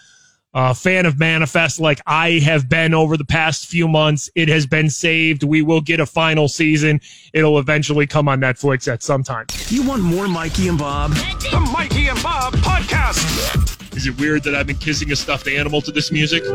a 0.53 0.75
fan 0.75 1.07
of 1.07 1.19
Manifest 1.19 1.81
like 1.81 2.01
I 2.07 2.33
have 2.41 2.69
been 2.69 2.93
over 2.93 3.17
the 3.17 3.25
past 3.25 3.67
few 3.67 3.87
months, 3.87 4.29
it 4.35 4.49
has 4.49 4.67
been 4.67 4.91
saved. 4.91 5.45
We 5.45 5.63
will 5.63 5.81
get 5.81 6.01
a 6.01 6.07
final 6.07 6.49
season. 6.49 7.01
It'll 7.33 7.59
eventually 7.59 8.07
come 8.07 8.29
on 8.29 8.41
Netflix 8.41 8.93
at 8.93 9.03
some 9.03 9.23
time. 9.23 9.47
You 9.69 9.87
want 9.87 10.03
more 10.03 10.27
Mikey 10.29 10.69
and 10.69 10.79
Bob? 10.79 11.13
The 11.13 11.69
Mikey 11.73 12.09
and 12.09 12.21
Bob 12.23 12.55
Podcast. 12.55 13.97
Is 13.97 14.07
it 14.07 14.19
weird 14.19 14.43
that 14.45 14.55
I've 14.55 14.67
been 14.67 14.79
kissing 14.79 15.13
a 15.13 15.17
stuffed 15.17 15.49
animal 15.49 15.81
to 15.83 15.93
this 15.93 16.11
music? 16.11 16.43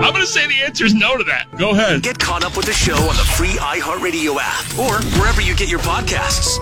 I'm 0.00 0.14
going 0.14 0.26
to 0.26 0.32
say 0.32 0.46
the 0.46 0.62
answer 0.64 0.84
is 0.84 0.94
no 0.94 1.16
to 1.16 1.24
that. 1.24 1.46
Go 1.58 1.70
ahead. 1.70 2.02
Get 2.02 2.18
caught 2.18 2.42
up 2.42 2.56
with 2.56 2.66
the 2.66 2.72
show 2.72 2.96
on 2.96 3.16
the 3.16 3.24
free 3.36 3.48
iHeartRadio 3.58 4.38
app 4.40 4.78
or 4.78 5.02
wherever 5.20 5.40
you 5.40 5.54
get 5.54 5.68
your 5.68 5.80
podcasts. 5.80 6.58